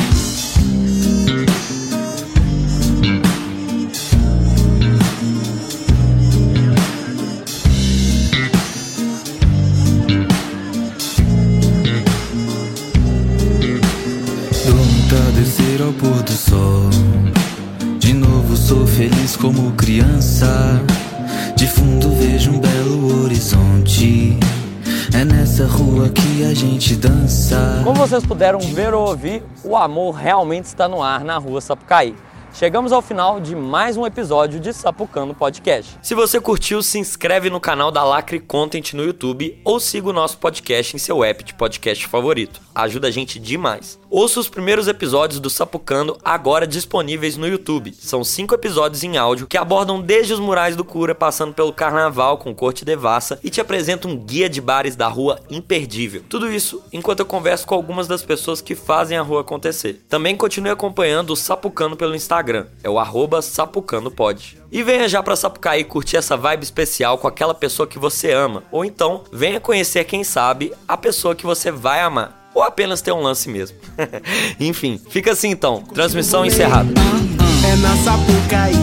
Como 19.41 19.71
criança 19.71 20.47
De 21.55 21.65
fundo 21.65 22.11
vejo 22.11 22.51
um 22.51 22.59
belo 22.59 23.23
horizonte 23.23 24.37
É 25.15 25.25
nessa 25.25 25.65
rua 25.65 26.09
que 26.09 26.45
a 26.45 26.53
gente 26.53 26.95
dança 26.95 27.81
Como 27.83 27.95
vocês 27.95 28.23
puderam 28.23 28.59
ver 28.59 28.93
ou 28.93 29.09
ouvir, 29.09 29.43
o 29.63 29.75
amor 29.75 30.11
realmente 30.11 30.65
está 30.65 30.87
no 30.87 31.01
ar 31.01 31.23
na 31.23 31.39
rua 31.39 31.59
Sapucaí. 31.59 32.15
Chegamos 32.53 32.91
ao 32.91 33.01
final 33.01 33.39
de 33.39 33.55
mais 33.55 33.97
um 33.97 34.05
episódio 34.05 34.59
de 34.59 34.73
Sapucando 34.73 35.33
Podcast. 35.33 35.97
Se 36.01 36.13
você 36.13 36.39
curtiu, 36.39 36.83
se 36.83 36.99
inscreve 36.99 37.49
no 37.49 37.61
canal 37.61 37.89
da 37.91 38.03
Lacre 38.03 38.39
Content 38.39 38.93
no 38.93 39.03
YouTube 39.03 39.59
ou 39.63 39.79
siga 39.79 40.09
o 40.09 40.13
nosso 40.13 40.37
podcast 40.37 40.95
em 40.95 40.99
seu 40.99 41.23
app 41.23 41.43
de 41.43 41.53
podcast 41.53 42.05
favorito. 42.07 42.61
Ajuda 42.75 43.07
a 43.07 43.11
gente 43.11 43.39
demais. 43.39 44.00
Ouça 44.13 44.41
os 44.41 44.49
primeiros 44.49 44.89
episódios 44.89 45.39
do 45.39 45.49
Sapucando 45.49 46.17
agora 46.21 46.67
disponíveis 46.67 47.37
no 47.37 47.47
YouTube. 47.47 47.95
São 47.97 48.25
cinco 48.25 48.53
episódios 48.53 49.05
em 49.05 49.15
áudio 49.15 49.47
que 49.47 49.57
abordam 49.57 50.01
desde 50.01 50.33
os 50.33 50.39
murais 50.39 50.75
do 50.75 50.83
Cura, 50.83 51.15
passando 51.15 51.53
pelo 51.53 51.71
carnaval 51.71 52.37
com 52.37 52.53
corte 52.53 52.83
devassa 52.83 53.39
e 53.41 53.49
te 53.49 53.61
apresentam 53.61 54.11
um 54.11 54.17
guia 54.17 54.49
de 54.49 54.59
bares 54.59 54.97
da 54.97 55.07
rua 55.07 55.39
imperdível. 55.49 56.25
Tudo 56.27 56.51
isso 56.51 56.83
enquanto 56.91 57.21
eu 57.21 57.25
converso 57.25 57.65
com 57.65 57.73
algumas 57.73 58.05
das 58.05 58.21
pessoas 58.21 58.59
que 58.59 58.75
fazem 58.75 59.17
a 59.17 59.21
rua 59.21 59.39
acontecer. 59.39 60.03
Também 60.09 60.35
continue 60.35 60.71
acompanhando 60.71 61.29
o 61.29 61.37
Sapucando 61.37 61.95
pelo 61.95 62.13
Instagram, 62.13 62.67
é 62.83 62.89
o 62.89 62.99
arroba 62.99 63.41
sapucandopod. 63.41 64.59
E 64.69 64.83
venha 64.83 65.07
já 65.07 65.23
pra 65.23 65.37
Sapucaí 65.37 65.85
curtir 65.85 66.17
essa 66.17 66.35
vibe 66.35 66.63
especial 66.63 67.17
com 67.17 67.29
aquela 67.29 67.53
pessoa 67.53 67.87
que 67.87 67.97
você 67.97 68.33
ama, 68.33 68.63
ou 68.73 68.83
então 68.83 69.23
venha 69.31 69.61
conhecer, 69.61 70.03
quem 70.03 70.25
sabe, 70.25 70.73
a 70.85 70.97
pessoa 70.97 71.33
que 71.33 71.45
você 71.45 71.71
vai 71.71 72.01
amar. 72.01 72.40
Ou 72.53 72.63
apenas 72.63 73.01
ter 73.01 73.11
um 73.11 73.21
lance 73.21 73.49
mesmo. 73.49 73.77
Enfim, 74.59 74.99
fica 75.09 75.31
assim 75.31 75.49
então. 75.49 75.81
Transmissão 75.81 76.45
encerrada. 76.45 76.91
É 77.63 77.75
na 77.75 77.95
Sapucaí, 77.97 78.75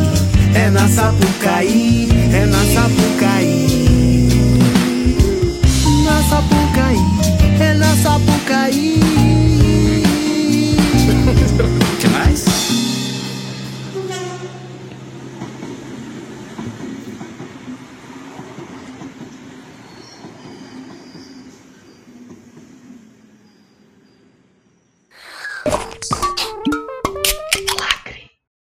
é 0.55 0.71
na 0.71 0.89
Sapucaí, 0.89 2.09
é 2.33 2.47
na 2.47 2.59
Sapucaí. 2.75 3.18